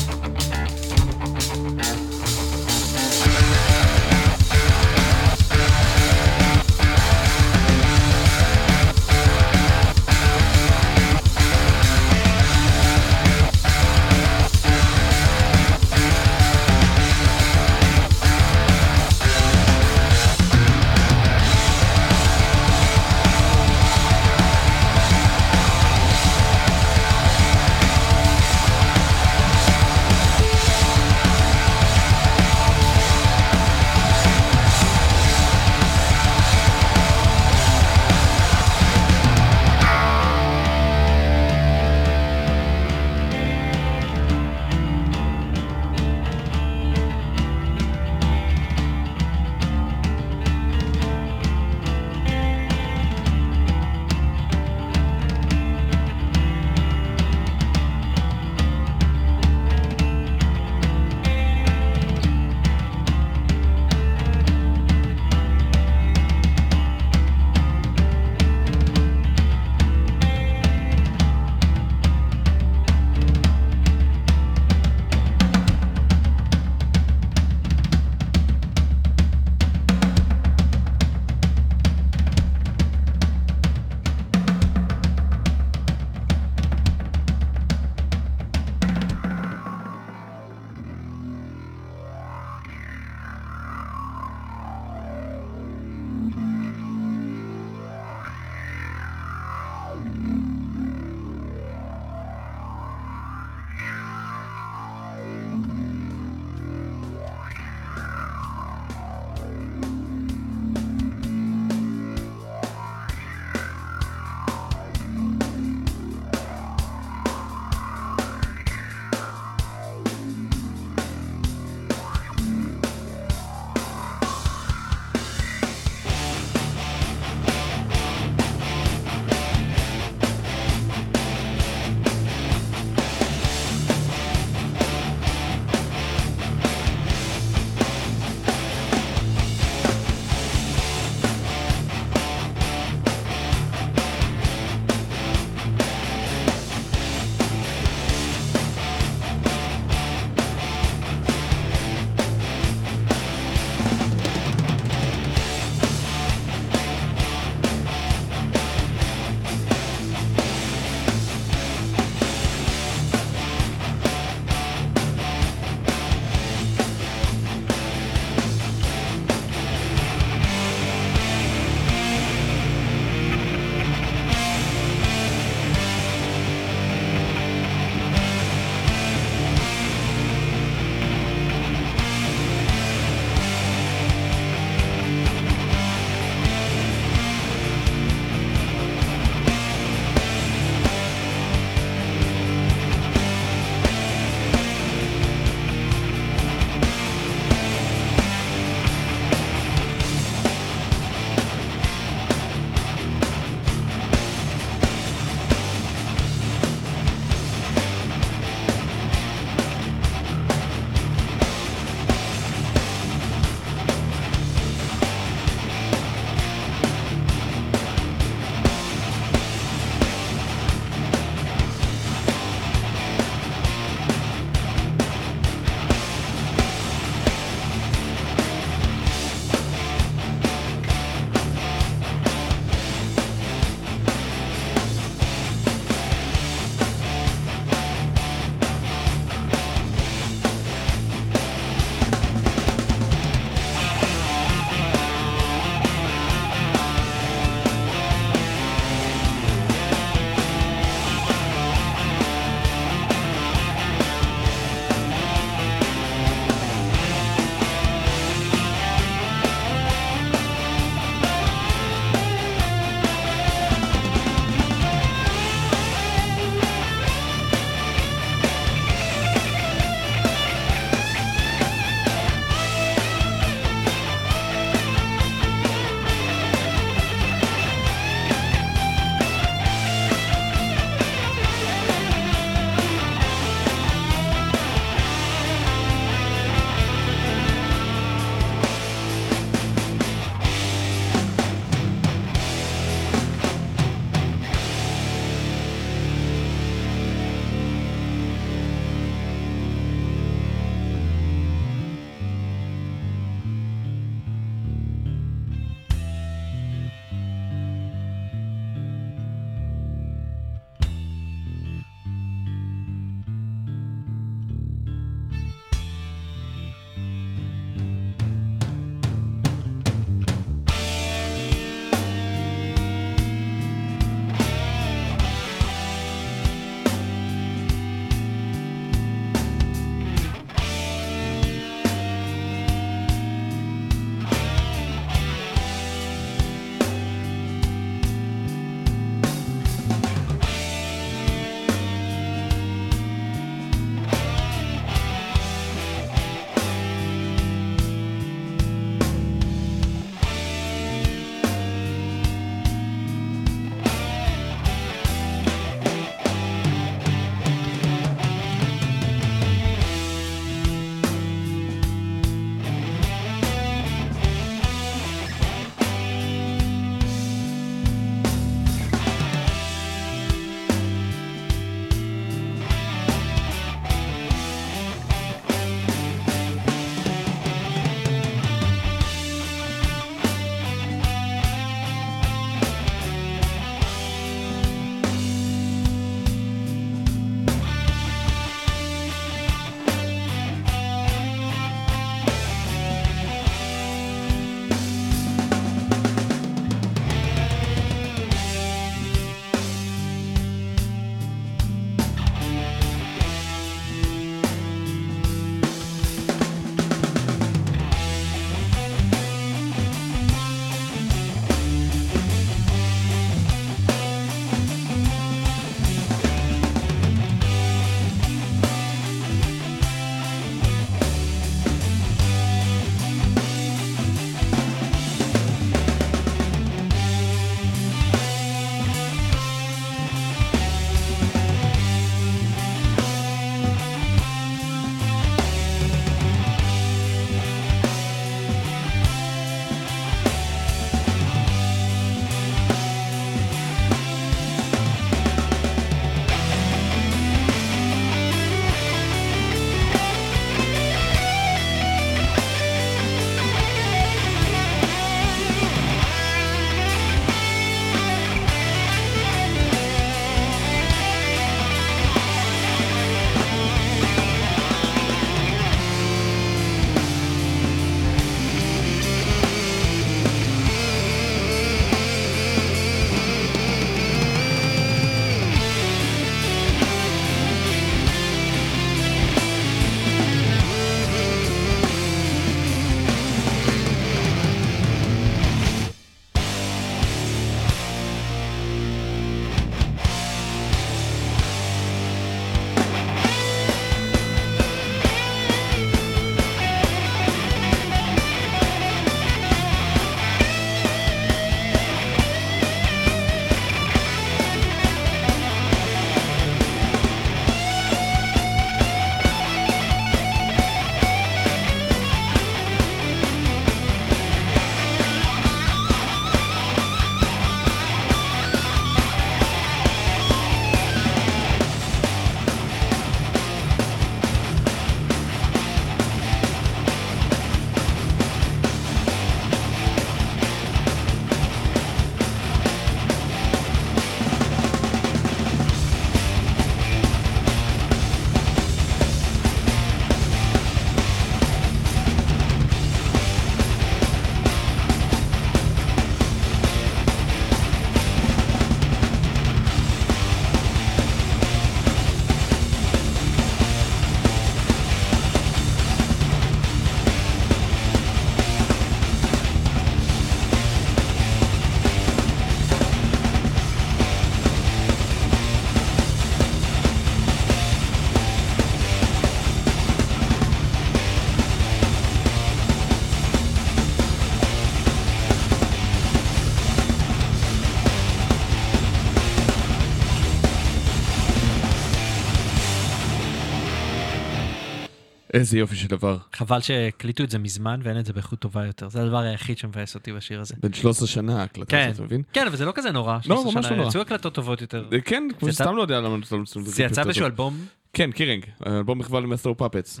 [585.34, 586.18] איזה יופי של דבר.
[586.32, 588.88] חבל שהקליטו את זה מזמן ואין את זה באיכות טובה יותר.
[588.88, 590.54] זה הדבר היחיד שמבאס אותי בשיר הזה.
[590.62, 592.22] בן 13 שנה ההקלטה כן, הזאת, אתה מבין?
[592.32, 593.18] כן, אבל זה לא כזה נורא.
[593.26, 593.88] לא, 13 ממש לא נורא.
[593.88, 594.88] יצאו הקלטות טובות יותר.
[594.92, 597.64] אה, כן, כמו זה שסתם לא יודע למה לא זה יצא באיזשהו אלבום?
[597.92, 600.00] כן, קירינג, אלבום מחווה ל Master of Puppets.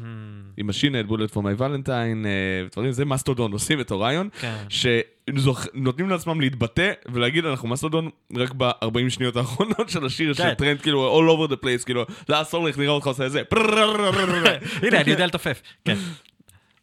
[0.60, 2.26] עם Machine Head, Bullet for My Valentine,
[2.66, 4.56] ודברים, זה מסטודון, עושים את Orion, כן.
[4.68, 10.50] שנותנים לעצמם להתבטא ולהגיד אנחנו מסטודון רק ב-40 שניות האחרונות של השיר, כן.
[10.52, 13.42] שברנט כאילו all over the place, כאילו, לא, אסור לך, נראה אותך עושה את זה.
[14.82, 15.62] הנה, אני יודע לתופף.
[15.84, 15.94] כן.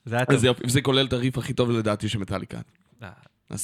[0.05, 0.35] זה היה טוב.
[0.35, 2.57] אז יופי, וזה כולל את הריף הכי טוב לדעתי של מטאליקה.
[3.03, 3.09] אה,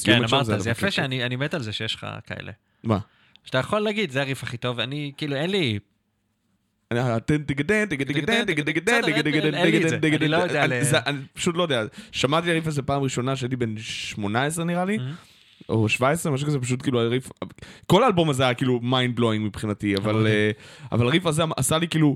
[0.03, 2.52] כן, אמרת, זה זה יפה הכי שאני אני מת על זה שיש לך כאלה.
[2.84, 2.99] מה?
[3.44, 5.80] שאתה יכול להגיד, זה הריף הכי טוב, אני, כאילו, אין לי...
[10.15, 10.38] אני- לא.
[10.38, 10.64] יודע
[11.06, 11.84] אני- פשוט לא יודע.
[12.11, 14.98] שמעתי הריף הזה פעם ראשונה שהייתי בן 18 נראה לי,
[15.70, 17.30] או 17, משהו כזה, פשוט כאילו הריף...
[17.88, 19.95] כל האלבום הזה היה כאילו mind blowing מבחינתי,
[20.28, 20.52] אה,
[20.91, 22.15] אבל הריף הזה עשה לי כאילו...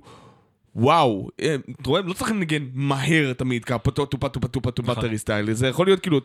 [0.77, 5.03] וואו, אה, אתה רואה, לא צריך לנגן מהר תמיד, ככה טופה טופה טופה טופה נכון.
[5.03, 6.21] טרי סטייל, זה יכול להיות כאילו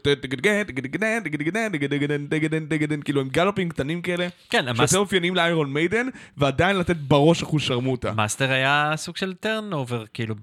[3.10, 6.06] כאילו עם גלופים קטנים כאלה, כן, שיותר אופיינים לאיירון מיידן,
[6.36, 8.12] ועדיין לתת בראש אחוז שרמוטה.
[8.12, 10.34] מאסטר היה סוג של טרנאובר, כאילו,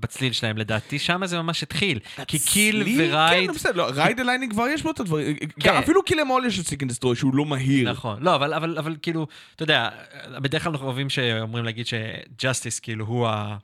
[0.00, 1.98] בצליל שלהם, לדעתי, שם זה ממש התחיל.
[2.26, 2.96] כי קיל לי?
[2.98, 3.50] ורייד...
[3.50, 5.36] כן, בסדר, לא, רייד אליינינג כבר יש בו את הדברים.
[5.60, 5.74] כן.
[5.74, 7.90] אפילו קיל אמול יש את סיקן דסטרוי שהוא לא מהיר.
[7.90, 9.26] נכון, לא, אבל, כאילו,
[9.56, 9.88] אתה יודע,
[10.38, 13.56] בדרך כלל אנחנו אוהבים שאומרים להגיד ש Justice, כאילו הוא ה...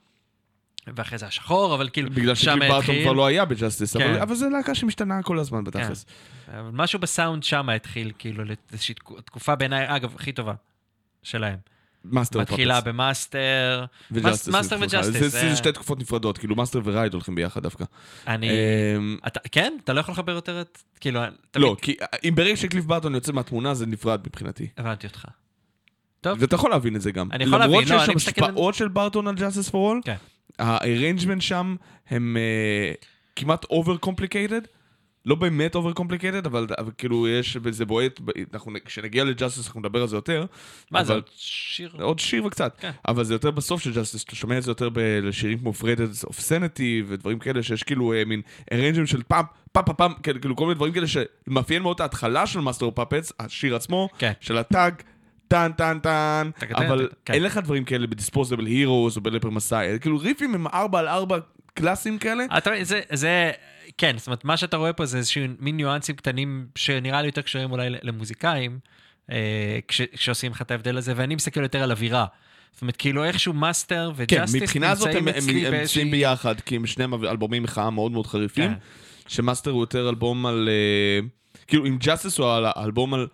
[0.95, 3.03] ואחרי זה השחור, אבל כאילו, בגלל שם שקליף ברטון התחיל.
[3.03, 4.09] כבר לא היה ב Justice, כן.
[4.09, 6.05] אבל- אבל זה להקה שמשתנה כל הזמן בתכלס.
[6.47, 10.53] אבל משהו בסאונד שם התחיל, כאילו, לאיזושהי תקו- תקופה בעיניי, אגב, הכי טובה
[11.23, 11.57] שלהם.
[12.05, 12.87] Master מתחילה Puppets.
[12.87, 13.85] ב Master,
[14.51, 14.77] Master.
[14.81, 17.85] ו Justice, זה- זה שתי תקופות נפרדות, כאילו Master ו Ride הולכים ביחד דווקא.
[18.27, 18.49] אני...
[18.97, 19.17] אמ,
[19.51, 19.73] כן?
[19.83, 20.77] אתה לא יכול לחבר יותר את...
[20.99, 21.21] כאילו,
[21.55, 21.75] לא?
[21.81, 21.95] כי
[22.29, 24.67] אם ברגע שקליף ברטון יוצא מהתמונה זה נפרד מבחינתי.
[24.77, 25.25] הבנתי אותך.
[26.23, 27.31] טוב, ואתה יכול להבין את זה גם.
[27.31, 29.69] אני יכול להבין, למרות לא, שיש אני שם מסתכל על- השפעות של ברטון על Justice
[29.71, 30.15] for All, כן.
[30.59, 31.75] ה arrangement שם
[32.09, 32.91] הם אה,
[33.35, 34.61] כמעט over complicated.
[35.25, 38.19] לא באמת over complicated, אבל אבל כאילו יש, זה בועט,
[38.53, 40.45] אנחנו- כשנגיע ל Justice אנחנו נדבר על זה יותר.
[40.91, 41.95] מה זה אבל- עוד שיר?
[42.01, 42.91] עוד שיר וקצת, כן.
[43.07, 46.34] אבל זה יותר בסוף של Justice, אתה שומע את זה יותר בשירים כמו Frayed Ends
[46.34, 48.41] of Sanity ודברים כאלה שיש כאילו אה, מין
[48.73, 52.47] arrangement של פעם, פעם, פעם, כאילו כאילו כל מיני דברים כאלה שמאפיין מאוד את ההתחלה
[52.47, 54.31] של Master of Puppets, השיר עצמו, כן.
[54.39, 54.93] של הטאג.
[55.53, 57.33] טן טן טן, אבל כן.
[57.33, 60.99] אין לך דברים כאלה ב Disposable Heroes או ב Leper Messiah, כאילו ריפים הם ארבע
[60.99, 61.37] על ארבע
[61.73, 62.45] קלאסיים כאלה,
[62.81, 63.51] זה, זה,
[63.97, 67.41] כן, זאת אומרת, מה שאתה רואה פה זה איזשהו מין ניואנסים קטנים שנראה לי יותר
[67.41, 68.79] קשורים אולי למוזיקאים,
[69.31, 72.25] אה, כש, כשעושים לך את ההבדל הזה, ואני מסתכל יותר על אווירה.
[72.71, 75.73] זאת אומרת, כאילו איכשהו Master כן, ו Justice מבחינה זאת הם נמצאים.
[75.73, 78.69] נמצאים ביחד, כי הם שניהם אלבומי מחאה מאוד מאוד חריפים.
[78.69, 78.79] כן.
[79.27, 80.69] ש Master הוא יותר אלבום על...
[80.71, 81.27] אה,
[81.67, 83.27] כאילו, עם Justice הוא על האלבום על,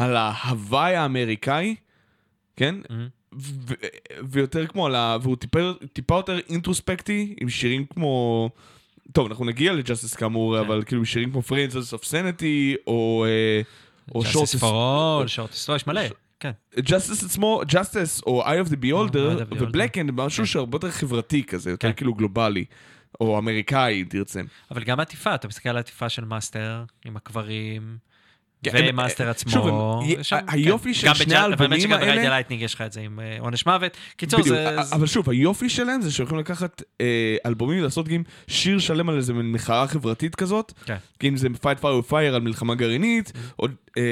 [0.00, 1.74] על ההוואי האמריקאי,
[2.56, 2.74] כן?
[2.86, 2.92] Mhm.
[3.38, 3.74] ו-
[4.30, 5.16] ויותר כמו על ה...
[5.22, 5.58] והוא טיפה,
[5.92, 8.50] טיפה יותר אינטרוספקטי, עם שירים כמו...
[9.12, 10.64] טוב, אנחנו נגיע ל Justice כאמור, כן.
[10.64, 13.24] אבל כאילו שירים כמו Frayed Ends of Sanity, או...
[13.28, 13.62] אה,
[14.14, 16.00] או פור אול, שורטס, לא, יש מלא,
[16.40, 16.50] כן.
[16.78, 19.62] Justice עצמו, Justice או Eye of the Beholder of the Beholder.
[19.62, 20.46] ו Blackened, משהו כן.
[20.46, 21.94] שהרבה יותר חברתי כזה, יותר כן.
[21.96, 22.64] כאילו גלובלי,
[23.20, 24.40] או אמריקאי, אם תרצה.
[24.70, 27.98] אבל גם העטיפה, אתה מסתכל על העטיפה של Master, עם הקברים,
[28.72, 29.50] ומאסטר הם- עצמו.
[29.52, 29.66] שוב,
[30.22, 30.94] שם- היופי כן.
[30.94, 33.36] של גם שני האלבומים האלה- ב Ride the Lightning יש לך את זה עם אה,
[33.40, 33.96] עונש מוות.
[34.16, 34.80] קיצור, זה...
[34.92, 37.06] אבל שוב, היופי שלהם זה שיכולים לקחת אה,
[37.46, 40.96] אלבומים ולעשות גם שיר שלם על איזה מחאה חברתית כזאת, כן.
[41.24, 43.66] אם זה Fire with Fire על מלחמה גרעינית, או,
[43.98, 44.02] אה,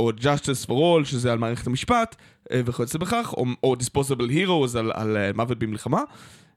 [0.00, 2.16] או Justice for All, שזה על מערכת המשפט,
[2.52, 4.92] וכיוצא בכך, או, Disposable Heroes על,
[5.34, 6.00] מוות במלחמה.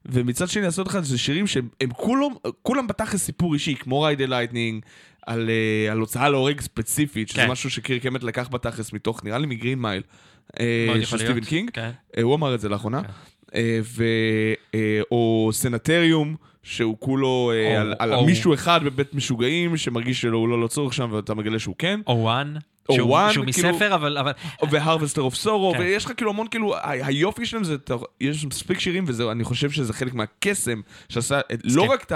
[0.06, 2.30] ומצד שני לעשות לך את זה שירים שהם הם כולם,
[2.62, 4.82] כולם בתכלס סיפור אישי, כמו Ride the Lightning,
[5.26, 7.50] על, אה, על הוצאה להורג ספציפית, שזה כן.
[7.50, 10.02] משהו שקירק האמט לקח בתכלס מתוך, נראה לי מגרין מייל,
[10.60, 11.40] אה, של סטיבן.
[11.40, 11.70] קינג.
[11.70, 11.90] כן.
[12.16, 13.02] אה, הוא אמר את זה לאחרונה.
[13.02, 13.08] כן.
[13.82, 14.04] ו...
[15.10, 20.64] או Sanitarium, שהוא כולו או- על, על או- מישהו אחד בבית משוגעים, שמרגיש שהוא לא
[20.64, 22.00] לצורך שם, ואתה מגלה שהוא כן.
[22.06, 22.54] או One.
[22.88, 24.18] או שהוא- One, שהוא כאילו- מספר, אבל...
[24.18, 24.32] אבל-
[24.70, 25.80] והרווסטר אוף סורו, כן.
[25.80, 27.76] ויש לך כאילו המון כאילו, היופי שלהם זה,
[28.20, 32.12] יש מספיק שירים, ואני חושב שזה חלק מהקסם, שעשה את, לא רק את,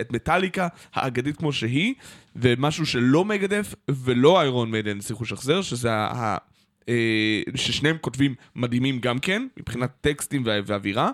[0.00, 1.94] את מטאליקה האגדית כמו שהיא,
[2.36, 5.96] ומשהו שלא מגדף ולא איירון מיידן הצליחו לשחזר, שזה ה...
[5.96, 6.36] ה
[6.88, 11.10] אה, ששניהם כותבים מדהימים גם כן, מבחינת טקסטים ואווירה.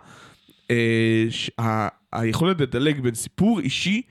[0.70, 4.02] אה, היכולת לדלג בין סיפור אישי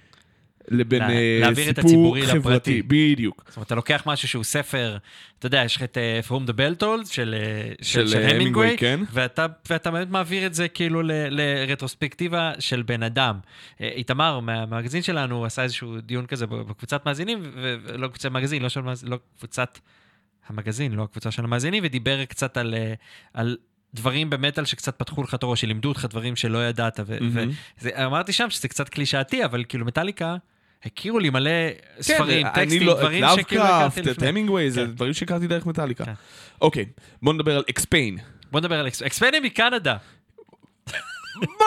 [0.68, 1.49] לבין אה,
[1.88, 2.81] סיפור חברתי.
[2.81, 3.44] בדיוק.
[3.48, 4.98] זאת אומרת, אתה לוקח משהו שהוא ספר,
[5.39, 8.34] אתה יודע, יש לך את אה, From the Bell Tolls של אה, של אה, המינגווי,
[8.35, 8.99] המינגווי, כן.
[9.11, 13.39] ואתה ואתה באמת מעביר את זה כאילו ל- לרטרוספקטיבה של בן אדם.
[13.81, 18.81] אה, איתמר מהמגזין שלנו עשה איזשהו דיון כזה בקבוצת מאזינים, ולא קבוצת מגזין, לא של
[19.03, 19.80] לא קבוצת
[20.48, 22.94] המגזין, לא הקבוצה של המאזינים, ודיבר קצת על, אה,
[23.34, 23.57] על
[23.94, 26.99] דברים במטאל שקצת פתחו לך את הראש, שלימדו אותך דברים שלא ידעת.
[27.07, 27.52] ו- מהמם.
[27.81, 30.35] ואמרתי שם שזה קצת קלישאתי, אבל כאילו מטאליקה,
[30.86, 31.52] הכירו לי מלא
[32.02, 34.28] ספרים, כן, אני טקסטים, לא- דברים שכאילו הכרתי לאבקרפט, את לפני.
[34.28, 34.91] המינגווי, זה כן.
[34.91, 36.06] דברים שהכרתי דרך מטאליקה.
[36.06, 36.14] כן.
[36.62, 36.86] אוקיי,
[37.22, 38.18] בוא נדבר על אקספיין.
[38.52, 39.95] בוא נדבר על אקס- אקספניה מקנדה.
[41.36, 41.66] מה?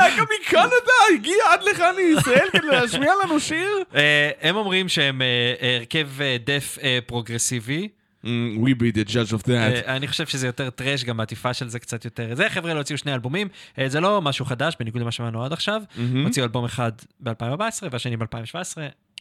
[0.00, 0.76] להקה מקנדה
[1.14, 3.68] הגיעה עד לכאן לישראל כדי להשמיע לנו שיר?
[3.94, 7.88] אה, הם אומרים שהם אה, הרכב אה, דת' פרוגרסיבי.
[8.24, 9.48] Mm, We'll be the judge of that.
[9.50, 12.34] אה, אני חושב שזה יותר טראש, גם העטיפה של זה קצת יותר...
[12.34, 13.48] זה, חבר'ה, הוציאו שני אלבומים.
[13.78, 15.82] אה, זה לא משהו חדש, בניגוד למה שמענו עד עכשיו.
[15.96, 16.26] מהמם.
[16.26, 18.78] הוציאו אלבום אחד ב-2014 והשני ב-2017.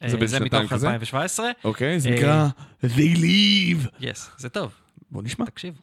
[0.07, 0.87] זה בין זה שנתיים מתוך כזה?
[0.87, 1.49] 2017.
[1.63, 2.47] אוקיי, זה אה, נקרא
[2.85, 3.87] They Leave.
[3.99, 4.71] יס, זה טוב,
[5.11, 5.45] בוא נשמע.
[5.45, 5.73] תקשיב.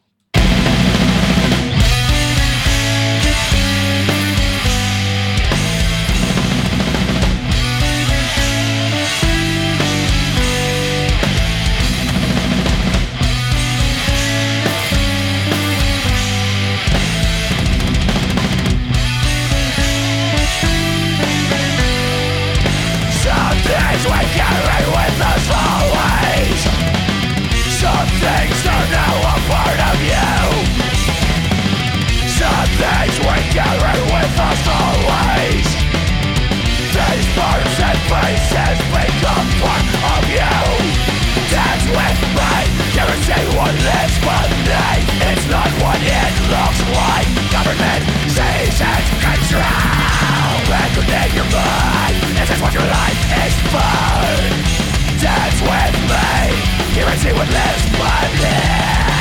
[38.07, 40.55] Faces become part of you.
[41.51, 42.55] Dance with me,
[42.95, 45.07] guarantee what lives beneath.
[45.27, 47.27] It's not what it looks like.
[47.51, 50.55] Government seasons control.
[50.71, 52.15] Recognize your mind.
[52.35, 54.27] This is what your life is for.
[55.19, 59.16] Dance with me, what lives beneath.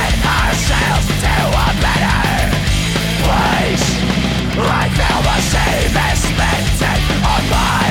[0.00, 2.22] As ourselves to a better
[3.24, 3.86] place,
[4.56, 7.88] I feel the same as smitten on my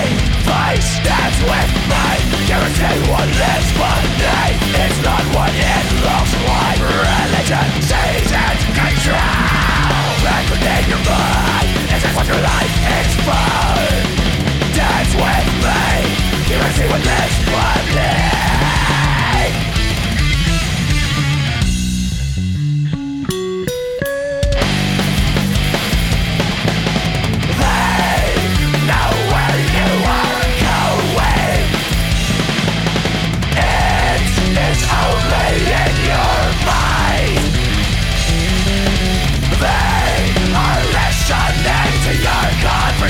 [0.47, 0.89] face.
[1.05, 2.07] Dance with me,
[2.49, 4.59] guarantee what lives beneath.
[4.83, 6.79] It's not what it looks like.
[6.81, 10.01] Religion, seasons, control.
[10.25, 11.69] Recognize your mind.
[11.91, 13.81] Is what your life is for.
[14.77, 15.81] Dance with me,
[16.47, 18.70] guarantee what lives beneath.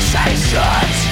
[0.02, 1.11] Conversations.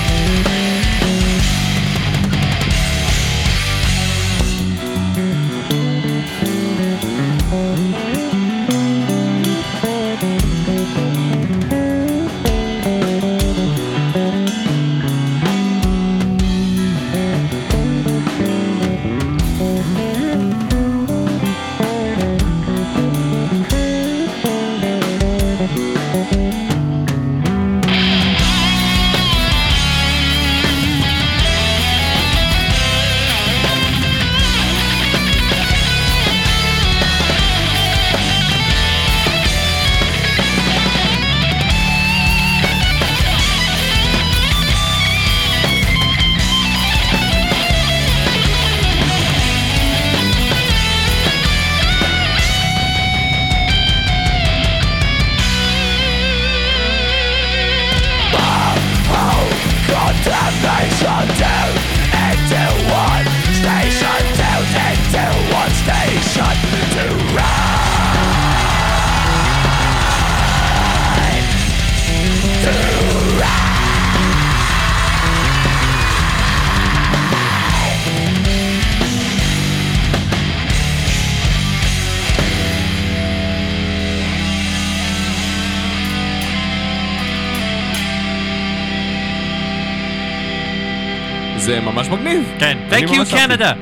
[91.60, 92.44] זה ממש מגניב.
[92.60, 93.76] כן, Thank you, Canada.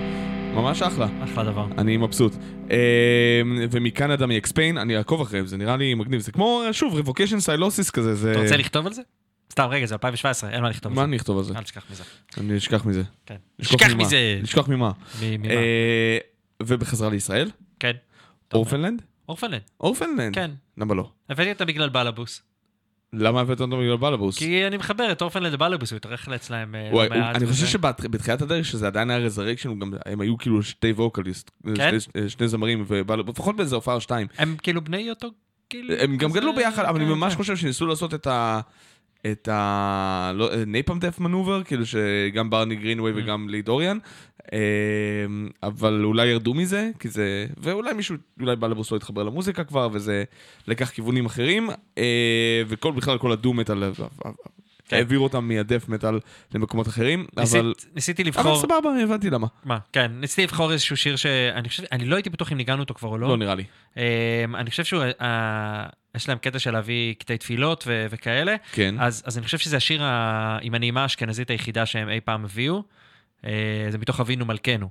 [0.54, 1.08] ממש אחלה.
[1.24, 1.68] אחלה דבר.
[1.78, 2.34] אני מבסוט.
[2.72, 3.42] אה,
[3.72, 6.22] ומקנדה מאקספיין, אני אעקוב אחריהם, זה נראה לי מגניב.
[6.22, 8.32] זה כמו, שוב, Revocation, Sylosis כזה, זה...
[8.32, 9.02] אתה רוצה לכתוב על זה?
[9.52, 11.08] סתם, רגע, זה 2017, אין מה לכתוב על מה זה.
[11.08, 11.54] אני אכתוב על זה?
[11.58, 12.04] אל תשכח מזה.
[12.38, 13.04] אני אשכח מזה.
[13.26, 13.36] כן.
[13.60, 14.04] לשכוח שכח ממה?
[14.04, 14.40] מזה.
[14.44, 14.92] לשכוח ממה?
[15.22, 16.18] אה,
[16.64, 17.52] ובחזרה לישראל?
[17.80, 17.92] כן.
[18.54, 19.02] אורפנלנד?
[19.30, 19.62] אורפנלנד.
[19.82, 20.36] אורפנלנד?
[20.36, 20.52] כן.
[20.78, 21.10] למה לא?
[21.30, 22.42] הבאתי אותה בגלל בלבוס.
[23.14, 24.38] למה הבאת אותו בגלל בלבוס?
[24.38, 27.66] כי אני מחבר את אורפנלנד לבלבוס, הוא התארח אצלהם אה, לא מעט אני חושב.
[27.68, 29.70] שבתחילת הדרך שזה עדיין היה Resurrection,
[30.06, 32.00] הם היו כאילו שתי ווקליסט, כן?
[32.00, 34.28] שני- שני זמרים, ולפחות באיזה הופעה או שתיים.
[34.38, 35.28] הם כאילו בני אותו.
[36.00, 37.38] הם גם גדלו ביחד, אבל אני כן, ממש כן.
[37.38, 38.60] חושב שניסו לעשות את ה...
[39.26, 40.32] את ה...
[40.36, 43.16] לא, Napalm Death מנובר, כאילו שגם ברני גרינווי Mm.
[43.18, 43.98] וגם לי דוריאן,
[44.54, 44.60] אה,
[45.64, 47.48] אבל אולי ירדו מזה, כי זה...
[47.58, 50.24] ואולי מישהו, אולי בלבוס לא התחבר למוזיקה כבר, וזה
[50.68, 53.90] לקח כיוונים אחרים, אה, וכל, בכלל כל הדו מטאל, אה,
[54.88, 54.96] כן.
[54.98, 56.20] העביר אותם מהדף מטאל
[56.54, 57.74] למקומות אחרים, ניסית- אבל...
[57.96, 59.48] ניסיתי אבל לבחור, סבבה, הבנתי למה.
[59.66, 62.94] מה, כן, ניסיתי לבחור איזשהו שיר שאני חושב, אני לא הייתי בטוח אם ניגענו אותו
[62.94, 63.28] כבר או לא.
[63.30, 63.64] לא נראה לי.
[63.98, 64.02] אמ,
[64.56, 65.04] אני חושב שהוא,
[66.16, 68.96] יש להם קטע של להביא קטעי תפילות ו- וכאלה, כן.
[69.00, 72.84] אז, אז אני חושב שזה השיר ה- עם הנעימה האשכנזית היחידה שהם אי פעם הביאו.
[73.46, 73.52] אה,
[73.90, 74.90] זה מתוך אבינו מלכנו.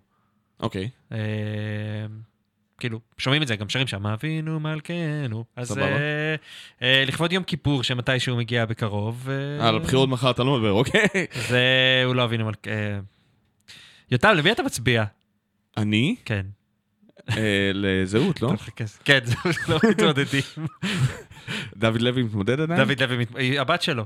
[0.60, 0.89] אוקיי.
[1.12, 1.18] אה,
[2.78, 5.44] כאילו, שומעים את זה, גם שרים שם, אבינו מלכנו.
[5.57, 5.78] אז.
[5.78, 6.35] אה,
[6.82, 9.28] אה, לכבוד יום כיפור, שמתישהו מגיע בקרוב.
[9.31, 11.07] אה, אה, לבחירות מחר אתה לא מדבר, אוקיי.
[11.48, 11.62] זה,
[12.05, 12.73] הוא לא אבינו מלכנו.
[14.11, 15.05] יותם, למי אתה מצביע?
[15.77, 16.16] אני?
[16.24, 16.47] כן.
[17.74, 18.53] לזהות, לא?
[19.05, 19.35] כן, זה
[19.69, 20.43] לא מתמודדים.
[21.77, 22.81] דוד לוי מתמודד עדיין?
[22.85, 24.05] דוד לוי, מת- היא הבת שלו.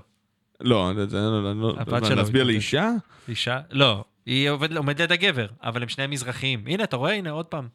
[0.61, 2.45] לא, זה- זה- לא, לא, הבת לא, שלו להצביע.
[2.45, 2.91] לאישה?
[3.29, 3.61] אישה?
[3.71, 6.65] לא, היא עומדת ליד הגבר, אבל הם שניהם מזרחיים.
[6.67, 7.13] הנה, אתה רואה?
[7.15, 7.69] הנה, עוד פעם.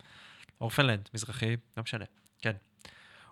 [0.61, 2.05] אורפנלנד, מזרחי, לא משנה.
[2.41, 2.53] כן.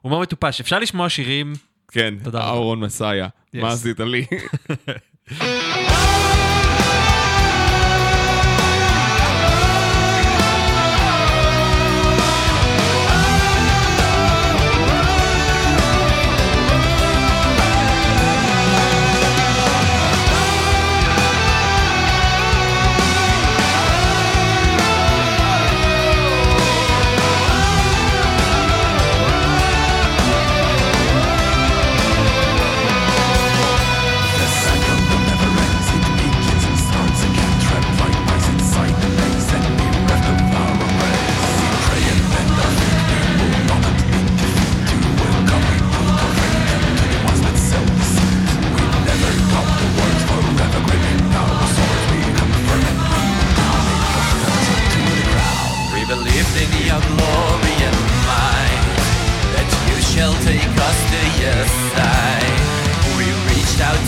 [0.01, 0.61] הוא מאוד מטופש.
[0.61, 1.53] אפשר לשמוע שירים...
[1.87, 2.13] כן.
[2.35, 3.27] אהרון מסאיה.
[3.53, 4.25] מה עשית לי?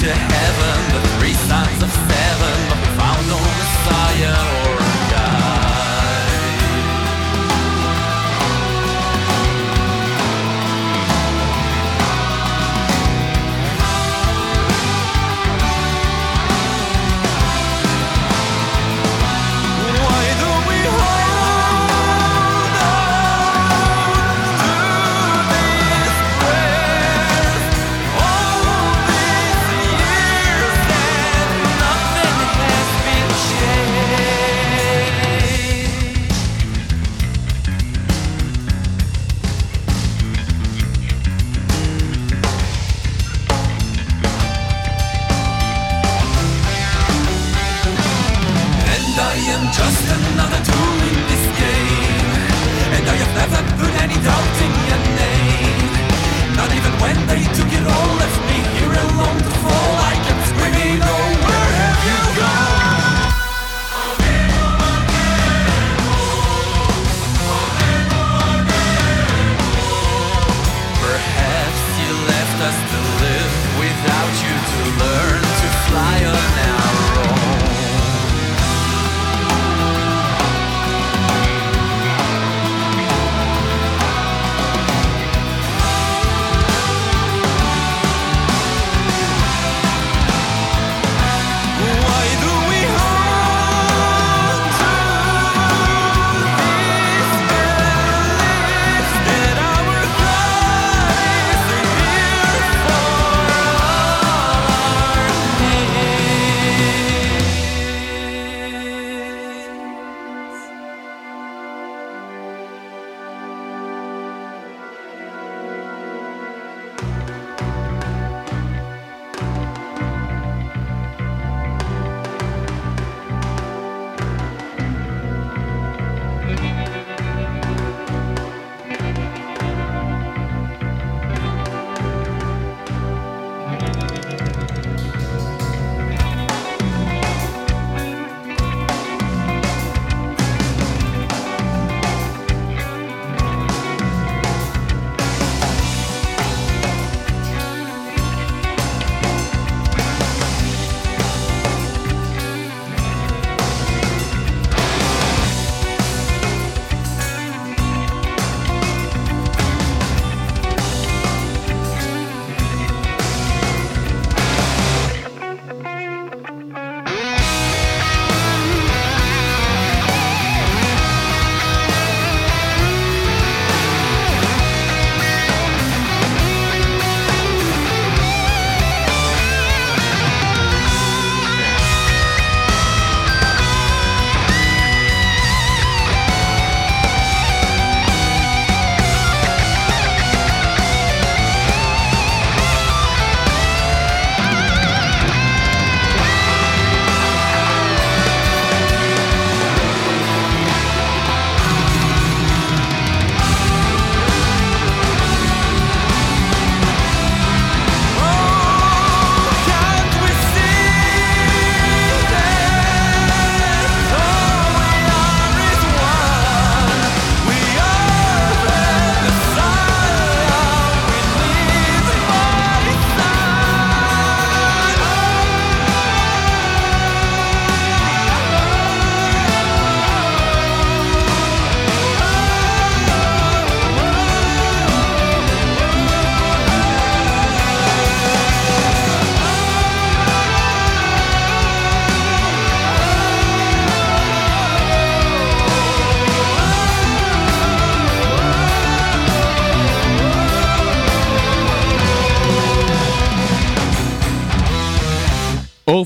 [0.05, 0.34] to
[49.75, 50.74] Just another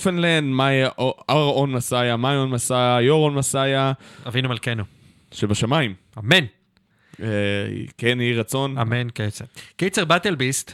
[0.04, 0.90] אורפנלנד, מאיה,
[1.30, 3.92] אור מסאיה, מאיון מסאיה, יורון מסאיה,
[4.28, 4.84] אבינו מלכנו.
[5.32, 5.94] שבשמיים.
[6.20, 6.46] אמן.
[7.22, 7.28] אה,
[7.98, 8.78] כן, יהי רצון.
[8.78, 9.46] אמן קיצר.
[9.78, 10.74] קיצר, באטל ביסט.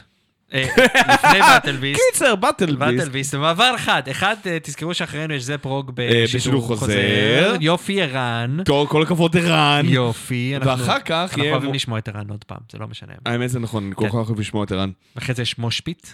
[0.54, 0.66] אה,
[1.14, 2.00] לפני באטל ביסט.
[2.12, 3.08] קיצר, באטל באטל ביסט.
[3.08, 4.02] ביסט, במעבר אחד.
[4.10, 7.56] אחד, אה, תזכרו שאחרינו יש זה פרוג בשידור חוזר.
[7.60, 8.56] יופי, ערן.
[8.88, 9.82] כל הכבוד ערן.
[9.88, 10.54] יופי.
[10.60, 11.44] ואחר כך אנחנו.
[11.50, 13.12] אוהבים מו- לשמוע את ערן עוד פעם, זה לא משנה.
[13.26, 14.08] האמת זה נכון, אני כל כן.
[14.08, 14.90] כך אוהב לשמוע את ערן.
[15.18, 16.06] אחרי זה יש mosh pit.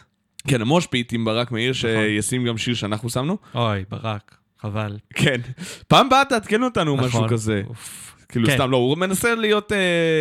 [0.48, 1.80] כן, ה mosh pit עם ברק מאיר, נכון.
[1.80, 3.36] שישים גם שיר שאנחנו שמנו.
[3.54, 4.98] אוי, ברק, חבל.
[5.14, 5.40] כן.
[5.88, 7.28] פעם באה תעדכן אותנו משהו נכון.
[7.28, 7.62] כזה.
[7.68, 8.14] אוף.
[8.28, 8.54] כאילו כן.
[8.54, 9.72] סתם, לא, הוא מנסה להיות...
[9.72, 9.78] אה,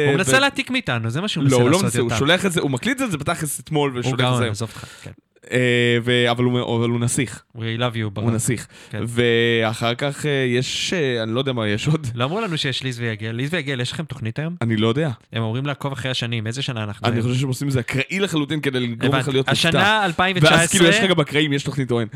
[0.08, 2.06] הוא מנסה ב- להעתיק מאיתנו, זה מה שהוא לא, מנסה הוא לא לעשות מנסה, הוא
[2.06, 2.18] יותר.
[2.20, 4.50] שולח את זה, הוא מקליט את זה בתכלס אתמול הוא ושולח את גאון, זה.
[4.50, 5.12] עזוב אותך, כן.
[5.52, 5.58] אה,
[6.04, 8.34] ו- אבל הוא אבל הוא נסיך, We love you, הוא ברק.
[8.34, 8.68] נסיך.
[8.90, 9.04] כן.
[9.08, 12.84] ואחר כך אה, יש, אה, אני לא יודע מה יש עוד, לא אמרו לנו שיש
[12.84, 13.32] ליז ויגל.
[13.32, 14.56] ליז ויגל, יש לכם תוכנית היום?
[14.62, 15.10] אני לא יודע.
[15.34, 17.28] הם אומרים לעקוב אחרי השנים, איזה שנה אנחנו אני היום?
[17.28, 19.28] חושב שהם עושים את זה אקראי לחלוטין כדי לגרום לך.
[19.28, 19.52] להיות מופתע.
[19.70, 20.58] השנה 2019...
[20.58, 22.08] ואז כאילו יש לך גם אקראי, יש תוכנית או אין.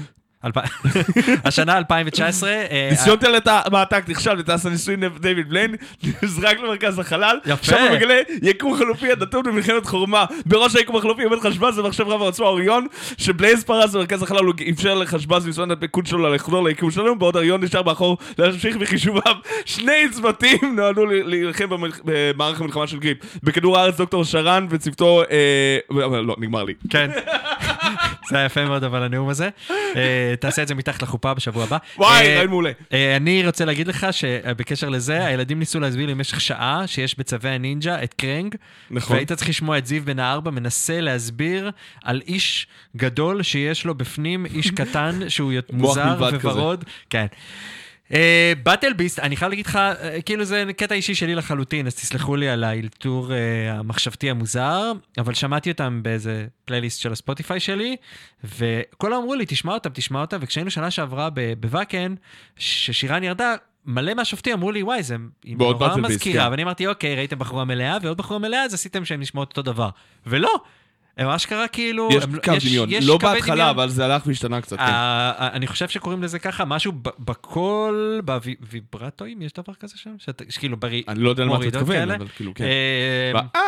[1.46, 2.50] השנה 2019...
[2.50, 5.76] אה, ניסיון תלת המעתק נכשל וטס הניסוי דיוויד בליין,
[6.24, 7.38] נזרק למרכז החלל.
[7.62, 10.26] שם הוא מגלה יקום חלופי הנתון במלחמת חורמה.
[10.46, 14.94] בראש היקום החלופי עומד חשבז ומחשב רב העוצמה אוריון, שבלייז פרס במרכז החלל הוא אפשר
[14.94, 19.36] לחשבז לנסוע את הפיקוד שלו לחזור ליקום שלנו, בעוד אוריון נשאר מאחור להמשיך בחישוביו.
[19.66, 21.66] שני צוותים נועדו להילחם
[22.06, 23.18] במערך המלחמה של גריפ.
[23.44, 26.74] בכדור הארץ דוקטור שרן וצוותו, אה, לא, נגמר לי.
[26.90, 27.12] כן.
[28.30, 29.50] זה היה יפה מאוד, אבל הנאום הזה.
[29.72, 31.78] אה, תעשה את זה מתחת לחופה בשבוע הבא.
[31.98, 32.72] וואי, אה, רעיון מעולה.
[32.94, 37.50] אה, אני רוצה להגיד לך שבקשר לזה, הילדים ניסו להסביר לי במשך שעה שיש בצבי
[37.50, 38.56] הנינג'ה את קרנג,
[38.92, 39.16] נכון.
[39.16, 41.72] והיית צריך לשמוע את זיו בן הארבע מנסה להסביר
[42.04, 46.16] על איש גדול שיש לו בפנים איש קטן שהוא מוזר.
[46.44, 46.84] וורוד.
[47.10, 47.26] כן.
[48.64, 52.36] באטל ביסט, אני חייב להגיד לך, אה, כאילו זה קטע אישי שלי לחלוטין, אז תסלחו
[52.36, 57.96] לי על האלתור אה, המחשבתי המוזר, אבל שמעתי אותם באיזה פלייליסט של הספוטיפיי שלי,
[58.44, 61.30] וכולם אמרו לי, תשמע אותם, תשמע אותם, וכשהיינו שנה שעברה
[61.60, 62.16] בוואקן,
[62.58, 63.56] ששירן ירדה,
[63.86, 65.16] מלא מהשופטים אמרו לי, וואי, זה
[65.46, 66.52] נורא מזכירה, כן.
[66.52, 69.90] ואני אמרתי, אוקיי, ראיתם בחורה מלאה ועוד בחורה מלאה, אז עשיתם שהן נשמעות אותו דבר.
[70.28, 70.60] ולא,
[71.18, 72.10] הם אשכרה כאילו...
[72.12, 72.90] יש הם- קו דמיון.
[72.92, 73.70] יש לא בהתחלה, דמיון.
[73.70, 74.78] אבל זה הלך והשתנה קצת.
[74.78, 74.84] כן.
[74.84, 80.16] אה, אה, אני חושב שקוראים לזה ככה, משהו בקול, בוויברטואים, יש דבר כזה שם?
[80.18, 81.04] שאתה- שכאילו ברי...
[81.08, 82.12] אני לא יודע למה אתה מתכוון.
[82.12, 82.66] אבל כאילו, כן.
[83.34, 83.62] ב- אה,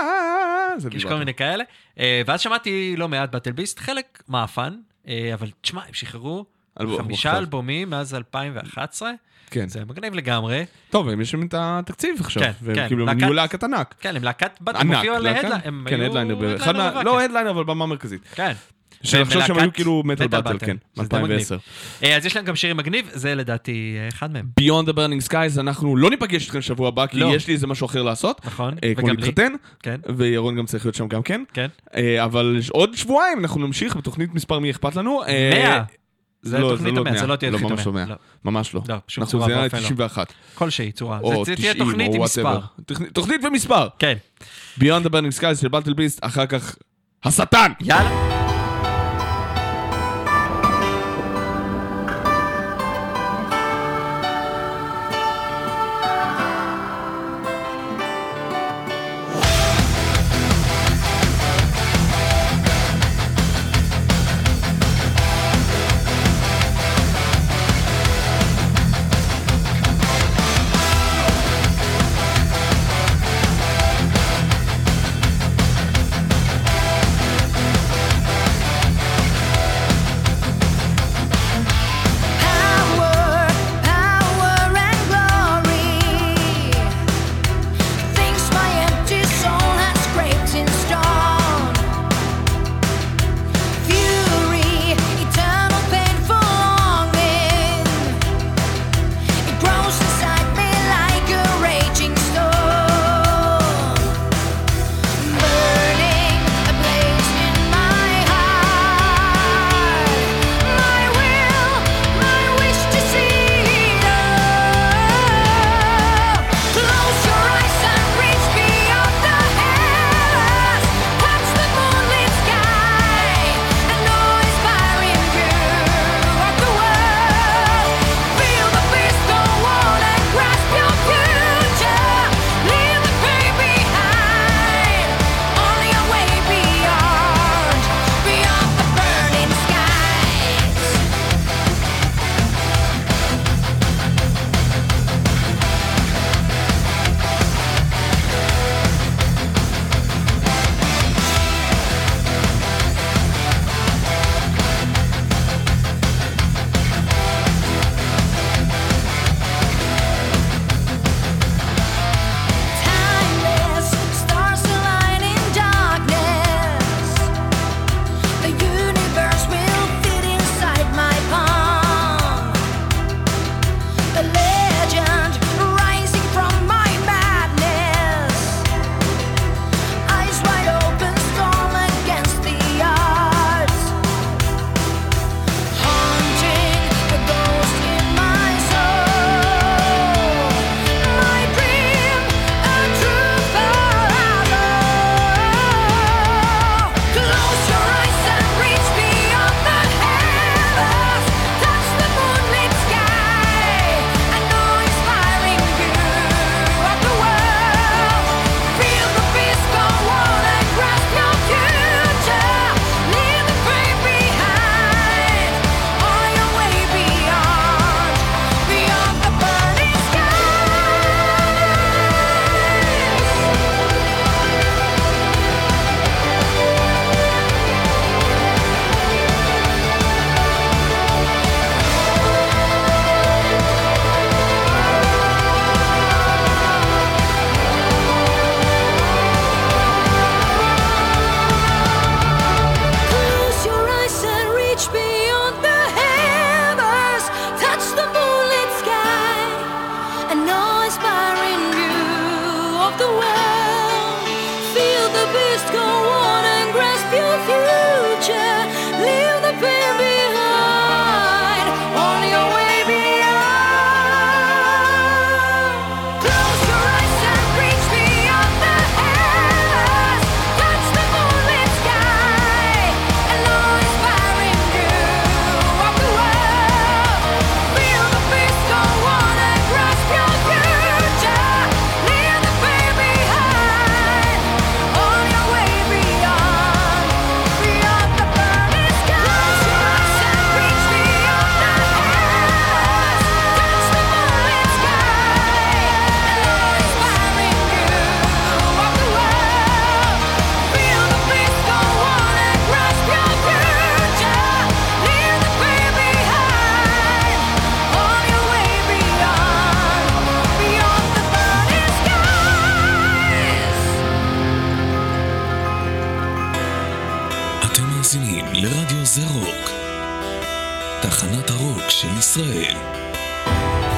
[0.91, 1.05] יש.
[1.05, 1.63] כל מיני כאלה.
[1.99, 4.73] אה, ואז שמעתי לא מעט באטל ביסט, חלק מעפן,
[5.07, 6.45] אה, אבל תשמע, הם שחררו
[6.97, 7.37] חמישה.
[7.37, 9.11] אלבומים מאז 2011,
[9.51, 9.67] כן.
[9.67, 10.65] זה מגניב לגמרי.
[10.89, 12.43] טוב, הם יש להם את התקציב עכשיו.
[12.43, 13.95] כן, והם כן, כאילו הם להקת- נהיו להקת ענק.
[14.01, 14.91] כן, הם להקת בת, הם.
[14.93, 15.35] הופיעו על הם
[15.89, 16.37] כן, הדליינר.
[16.61, 17.03] הדליינר.
[17.03, 18.21] לא הדליינר, אבל במה מרכזית.
[18.35, 18.53] כן.
[19.03, 21.37] שאני חושב שהם היו כאילו מטל באטל, כן, שזה די מגניב.
[21.51, 21.59] מ-2010.
[22.03, 24.45] אה, אז יש להם גם שירים מגניב, זה לדעתי אה, אחד מהם.
[24.61, 27.25] Beyond the Burning Skies, אנחנו לא ניפגש איתכם שבוע הבא, כי לא.
[27.35, 28.41] יש לי איזה משהו אחר לעשות.
[28.45, 29.21] נכון, אה, כמו וגם לי.
[29.21, 29.53] להתחתן,
[29.83, 31.43] כן, וירון גם צריך להיות שם גם כן.
[31.53, 31.67] כן.
[32.23, 35.23] אבל עוד שבועיים אנחנו נמשיך בתוכנית מספר מי אכפת לנו.
[35.23, 35.83] אה, 100.
[36.41, 37.21] זה לא, תוכנית לא המאה, 100.
[37.21, 38.05] זה לא תהיה לא, תוכנית ממש לא המאה.
[38.05, 38.15] 100.
[38.45, 38.51] לא.
[38.51, 38.81] ממש לא.
[38.87, 39.83] לא, בשום אנחנו זה היה ואופן לא.
[39.83, 40.33] 91.
[40.55, 41.19] כלשהי צורה.
[41.45, 42.21] זה תהיה 90, תוכנית עם.
[42.21, 42.59] מספר.
[43.13, 43.87] תוכנית- ומספר.
[43.99, 44.17] כן.
[44.79, 46.75] Beyond the Burning Skies של באטל ביסט, אחר כך
[47.23, 47.71] השטן!
[47.81, 48.36] יאללה.